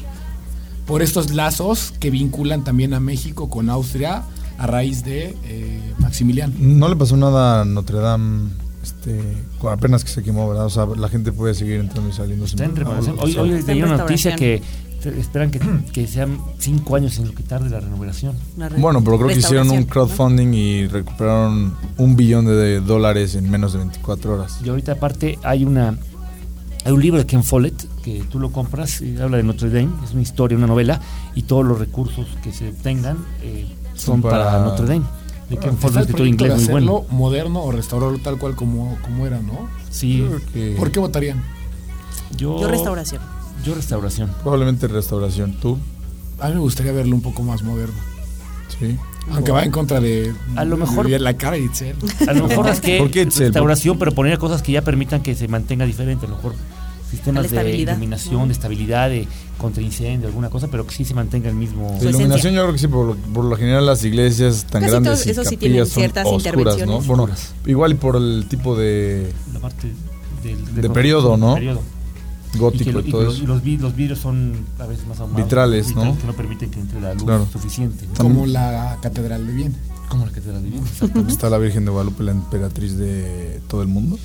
[0.87, 4.23] Por estos lazos que vinculan también a México con Austria
[4.59, 6.55] a raíz de eh, Maximiliano.
[6.59, 8.51] No le pasó nada a Notre Dame
[8.83, 9.21] este,
[9.71, 10.67] apenas que se quemó, ¿verdad?
[10.67, 12.47] O sea, la gente puede seguir entrando y saliendo.
[12.47, 13.17] sin Está en reparación.
[13.21, 14.61] Hoy, hoy leí una noticia que
[15.11, 15.61] esperan que,
[15.93, 18.37] que sean cinco años en lo que tarde la renovación.
[18.79, 23.73] Bueno, pero creo que hicieron un crowdfunding y recuperaron un billón de, dólares en menos
[23.73, 24.59] de 24 horas.
[24.65, 25.97] Y ahorita aparte hay una
[26.85, 29.91] hay un libro de Ken Follett que tú lo compras y habla de Notre Dame,
[30.05, 31.01] es una historia, una novela
[31.35, 35.05] y todos los recursos que se obtengan eh, son Son para, para- Notre Dame.
[35.49, 37.05] de que Ah, un el escritor inglés de muy bueno.
[37.11, 39.69] moderno o restaurarlo tal cual como, como era, ¿no?
[39.91, 41.41] Sí, Que ¿Por qué votarían?
[42.37, 43.21] yo, Yo restauración.
[43.65, 44.31] Yo restauración.
[44.43, 45.55] Probablemente restauración.
[45.61, 45.79] ¿Tú?
[46.41, 47.95] A mí me gustaría verlo un poco más moderno.
[48.79, 48.97] Sí.
[49.31, 51.95] Aunque va en contra de, A lo mejor- de la cara de Itzel.
[52.29, 53.47] A lo mejor es que ¿Por qué, Itzel?
[53.47, 56.27] restauración, pero poner cosas que ya permitan que se mantenga diferente.
[56.27, 56.55] A lo mejor
[57.09, 61.15] sistemas La de iluminación, de estabilidad, de contra incendio, alguna cosa, pero que sí se
[61.15, 61.91] mantenga el mismo.
[62.01, 62.51] De iluminación esencia.
[62.53, 65.45] yo creo que sí, por lo, por lo general las iglesias tan Casi grandes todos
[65.47, 67.01] y sí tienen son ciertas oscuras, ¿no?
[67.03, 67.29] Bueno,
[67.67, 69.93] igual y por el tipo de La parte
[70.43, 71.55] del, De periodo, ¿no?
[71.55, 71.81] periodo.
[72.55, 73.45] Y, gótico que y, lo- y todo que los, eso.
[73.45, 75.45] y los vi- los vidrios son a veces más ahumados.
[75.45, 76.19] Vitrales, ¿no?
[76.19, 77.49] Que no permiten que entre la luz Claro.
[77.51, 78.07] suficiente.
[78.07, 78.15] ¿no?
[78.15, 79.75] Como la Catedral de Viena.
[80.09, 81.33] Como la catedral de Viena, exactamente.
[81.33, 84.19] Está la Virgen de Guadalupe, la emperatriz de todo el mundo.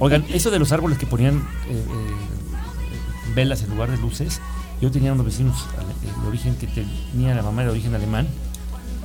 [0.00, 4.40] Oigan, eso de los árboles que ponían eh, eh, velas en lugar de luces,
[4.82, 8.28] yo tenía unos vecinos ale- de origen que tenía la mamá de origen alemán,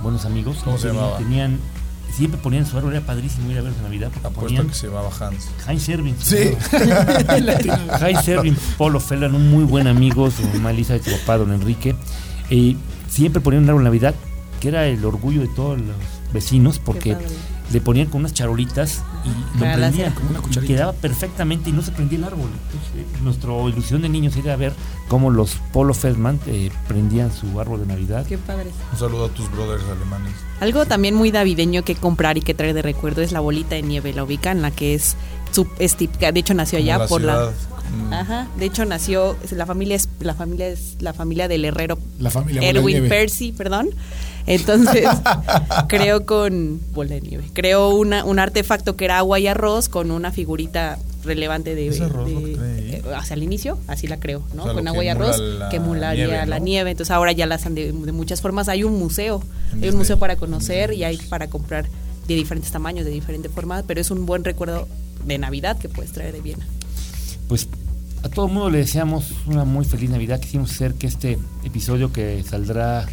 [0.03, 0.57] buenos amigos.
[0.63, 1.17] ¿Cómo se llamaba?
[1.17, 1.59] Tenían,
[2.13, 4.73] siempre ponían su árbol, era padrísimo ir a ver en Navidad, porque Apuesto ponían que
[4.73, 5.49] se llamaba Hans.
[5.67, 6.15] Heinz Servin.
[6.19, 6.37] Sí.
[8.01, 11.53] Heinz Servin, Polo Fellan, un muy buen amigo, su mamá Elisa y su papá, don
[11.53, 11.95] Enrique.
[12.49, 12.77] Y
[13.09, 14.15] siempre ponían un árbol en Navidad,
[14.59, 15.95] que era el orgullo de todos los
[16.33, 17.27] vecinos, porque padre.
[17.71, 20.13] Le ponían con unas charolitas y lo prendían.
[20.13, 20.73] Como una y cucharita.
[20.73, 22.49] quedaba perfectamente y no se prendía el árbol.
[22.65, 24.73] Entonces, eh, nuestra ilusión de niños era ver
[25.07, 28.25] cómo los Polo Feldman eh, prendían su árbol de Navidad.
[28.27, 28.71] Qué padre.
[28.91, 30.33] Un saludo a tus brothers alemanes.
[30.59, 33.81] Algo también muy navideño que comprar y que traer de recuerdo es la bolita de
[33.81, 35.15] nieve, la ubican, la que es,
[35.51, 37.51] su, es típica, de hecho nació allá la por ciudad,
[38.09, 38.19] la...
[38.19, 42.29] Ajá, de hecho nació, la familia es la familia es la familia del herrero La
[42.29, 43.07] familia Erwin.
[43.07, 43.89] Percy, perdón.
[44.47, 45.07] Entonces,
[45.87, 47.43] creo con bola de nieve.
[47.53, 52.01] Creó una, un artefacto que era agua y arroz con una figurita relevante de, ¿Es
[52.01, 52.91] arroz lo de- que trae ahí?
[52.93, 54.61] eh, hacia el inicio, así la creo, ¿no?
[54.61, 56.91] O sea, lo con agua y arroz la que emularía nieve, la nieve.
[56.91, 58.69] Entonces ahora ya la hacen de, de muchas formas.
[58.69, 59.41] Hay un museo,
[59.73, 61.85] En hay un museo para conocer y hay para comprar
[62.27, 64.87] de diferentes tamaños, de diferentes formas, pero es un buen recuerdo
[65.25, 66.65] de Navidad que puedes traer de Viena.
[67.47, 67.67] Pues
[68.23, 70.39] a todo el mundo le deseamos una muy feliz Navidad.
[70.39, 73.07] Quisimos hacer que este episodio que saldrá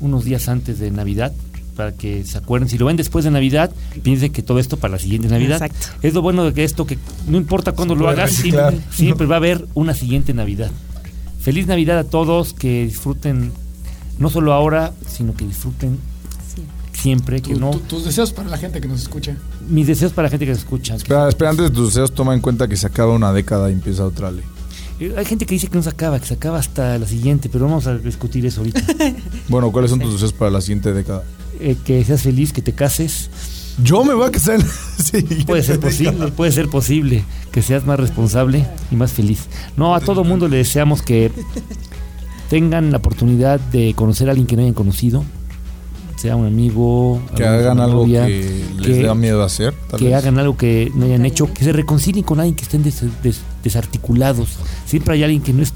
[0.00, 1.32] unos días antes de Navidad,
[1.76, 3.70] para que se acuerden, si lo ven después de Navidad,
[4.02, 5.60] piensen que todo esto para la siguiente Navidad.
[5.62, 5.98] Exacto.
[6.02, 9.34] Es lo bueno de que esto, que no importa cuándo lo hagas, siempre, siempre va
[9.36, 10.70] a haber una siguiente Navidad.
[11.40, 13.52] Feliz Navidad a todos, que disfruten
[14.18, 15.98] no solo ahora, sino que disfruten
[16.92, 17.70] siempre, que Tu- no...
[17.72, 19.36] tu- tus deseos para la gente que nos escucha.
[19.68, 20.94] Mis deseos para la gente que se escucha.
[20.94, 23.72] Espera, espera, antes de tus deseos, toma en cuenta que se acaba una década y
[23.72, 24.44] empieza otra ley.
[25.00, 27.48] Eh, Hay gente que dice que no se acaba, que se acaba hasta la siguiente,
[27.48, 28.80] pero vamos a discutir eso ahorita.
[29.48, 31.24] Bueno, ¿cuáles son tus deseos para la siguiente década?
[31.60, 33.30] Eh, que seas feliz, que te cases.
[33.82, 34.60] Yo me voy a casar
[35.46, 39.46] Puede ser posible, puede ser posible que seas más responsable y más feliz.
[39.76, 41.32] No, a todo mundo le deseamos que
[42.48, 45.24] tengan la oportunidad de conocer a alguien que no hayan conocido,
[46.16, 49.74] sea un amigo, Que hagan algo novia, que les que- da miedo hacer.
[49.90, 50.14] tal que vez.
[50.14, 53.40] hagan algo que no hayan hecho, que se reconcilien con alguien que estén des- des-
[53.62, 54.50] desarticulados.
[54.86, 55.72] Siempre hay alguien que no es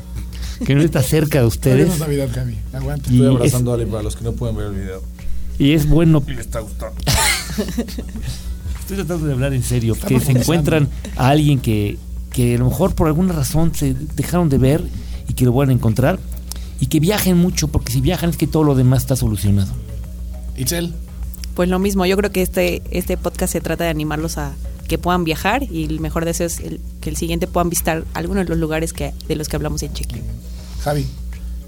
[0.65, 2.59] que no está cerca de ustedes es Navidad, Gaby.
[2.73, 3.11] Aguanta.
[3.11, 5.03] Y Estoy es- abrazando a Ale para los que no pueden ver el video.
[5.59, 6.97] y es bueno Y le está gustando.
[8.81, 11.99] Estoy tratando de hablar en serio, Está que se encuentran a alguien que,
[12.33, 14.83] que a lo mejor por alguna razón se dejaron de ver
[15.29, 16.19] y que lo vuelvan a encontrar
[16.81, 19.71] y que viajen mucho, porque si viajan es que todo lo demás está solucionado.
[20.59, 20.93] Itzel,
[21.55, 24.53] Pues lo mismo, yo creo que este, este podcast se trata de animarlos a
[24.87, 28.45] que puedan viajar y el mejor deseo es el- que el siguiente puedan visitar algunos
[28.45, 30.21] de los lugares que, de los que hablamos en Chequi.
[30.83, 31.07] Javi.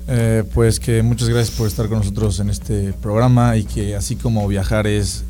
[0.08, 4.16] Eh, pues que muchas gracias por estar con nosotros en este programa y que así
[4.16, 5.22] como viajar es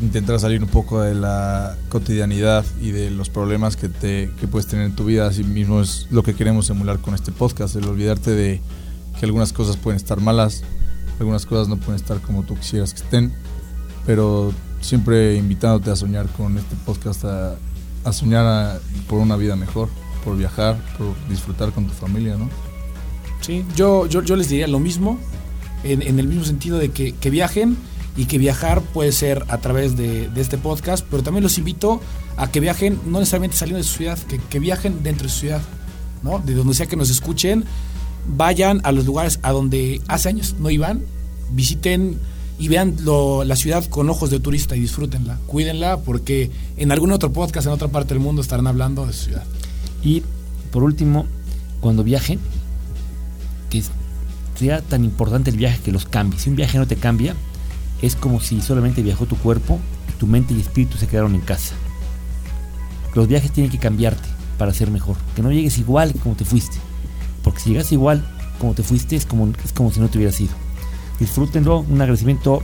[0.00, 4.66] intentar salir un poco de la cotidianidad y de los problemas que te que puedes
[4.66, 7.84] tener en tu vida, así mismo es lo que queremos emular con este podcast, el
[7.84, 8.60] olvidarte de
[9.18, 10.62] que algunas cosas pueden estar malas,
[11.20, 13.32] algunas cosas no pueden estar como tú quisieras que estén,
[14.06, 17.56] pero siempre invitándote a soñar con este podcast, a,
[18.04, 19.88] a soñar a- por una vida mejor,
[20.24, 22.48] por viajar, por disfrutar con tu familia, ¿no?
[23.42, 25.18] Sí, yo, yo, yo les diría lo mismo,
[25.84, 27.76] en, en el mismo sentido de que, que viajen
[28.16, 32.00] y que viajar puede ser a través de, de este podcast, pero también los invito
[32.36, 35.40] a que viajen, no necesariamente saliendo de su ciudad, que, que viajen dentro de su
[35.40, 35.62] ciudad,
[36.22, 36.38] ¿no?
[36.38, 37.64] De donde sea que nos escuchen,
[38.36, 41.02] vayan a los lugares a donde hace años no iban,
[41.52, 42.18] visiten
[42.58, 47.32] y vean la ciudad con ojos de turista y disfrútenla, cuídenla, porque en algún otro
[47.32, 49.44] podcast en otra parte del mundo estarán hablando de su ciudad.
[50.02, 50.22] Y
[50.70, 51.26] por último,
[51.80, 52.38] cuando viajen,
[53.70, 53.82] que
[54.56, 56.38] sea tan importante el viaje que los cambie.
[56.38, 57.34] Si un viaje no te cambia,
[58.02, 59.78] es como si solamente viajó tu cuerpo,
[60.18, 61.74] tu mente y espíritu se quedaron en casa.
[63.14, 64.28] Los viajes tienen que cambiarte
[64.58, 65.16] para ser mejor.
[65.34, 66.76] Que no llegues igual como te fuiste.
[67.62, 68.24] Si llegas igual
[68.58, 70.52] como te fuiste, es como, es como si no te hubieras ido.
[71.18, 71.80] Disfrútenlo.
[71.80, 72.62] Un agradecimiento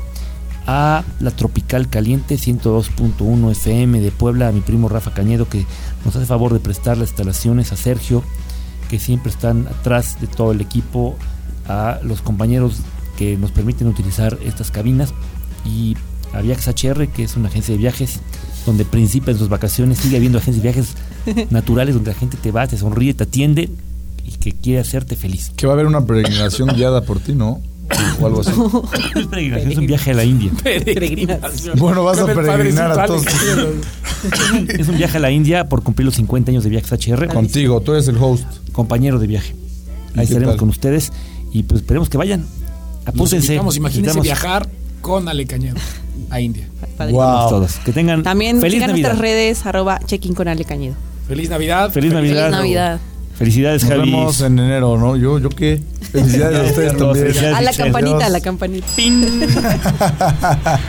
[0.67, 5.67] a la Tropical Caliente 102.1 FM de Puebla, a mi primo Rafa Cañedo que
[6.05, 8.23] nos hace favor de prestar las instalaciones, a Sergio
[8.89, 11.17] que siempre están atrás de todo el equipo,
[11.69, 12.79] a los compañeros
[13.19, 15.13] que nos permiten utilizar estas cabinas
[15.65, 15.97] y
[16.33, 18.21] a Viajes HR, que es una agencia de viajes
[18.65, 22.67] donde principian sus vacaciones, sigue habiendo agencias de viajes naturales donde la gente te va,
[22.67, 23.71] te sonríe, te atiende
[24.27, 25.53] y que quiere hacerte feliz.
[25.57, 27.61] Que va a haber una peregrinación guiada por ti, ¿no?
[28.21, 28.51] O algo así.
[29.15, 30.51] Es peregrinación, es un viaje a la India.
[30.63, 31.79] Peregrinación.
[31.79, 33.25] Bueno, vas a peregrinar a todos.
[34.69, 37.29] Es un viaje a la India por cumplir los 50 años de Viajes HR.
[37.29, 38.45] Contigo, tú eres el host.
[38.73, 39.55] compañero de viaje.
[40.15, 40.59] ¿Y Ahí estaremos tal?
[40.61, 41.13] con ustedes
[41.53, 42.45] y pues esperemos que vayan.
[43.05, 43.37] Apúntense.
[43.53, 44.69] invitamos, imagínense viajar
[45.01, 45.77] con Ale Cañedo
[46.31, 46.69] a India.
[46.99, 47.49] Wow.
[47.51, 47.75] todos.
[47.85, 49.09] Que tengan También feliz sigan Navidad.
[49.11, 50.97] nuestras redes, arroba check-in con Ale Cañedo.
[51.29, 51.93] Feliz Navidad.
[51.93, 52.47] Feliz Navidad.
[52.47, 53.01] Feliz Navidad.
[53.39, 54.11] Felicidades, Nos Javi.
[54.11, 55.17] vemos en enero, ¿no?
[55.17, 55.81] ¿Yo, yo qué?
[56.11, 57.27] Felicidades a ustedes también.
[57.27, 57.57] felicidades.
[57.57, 58.87] A la campanita, a la campanita.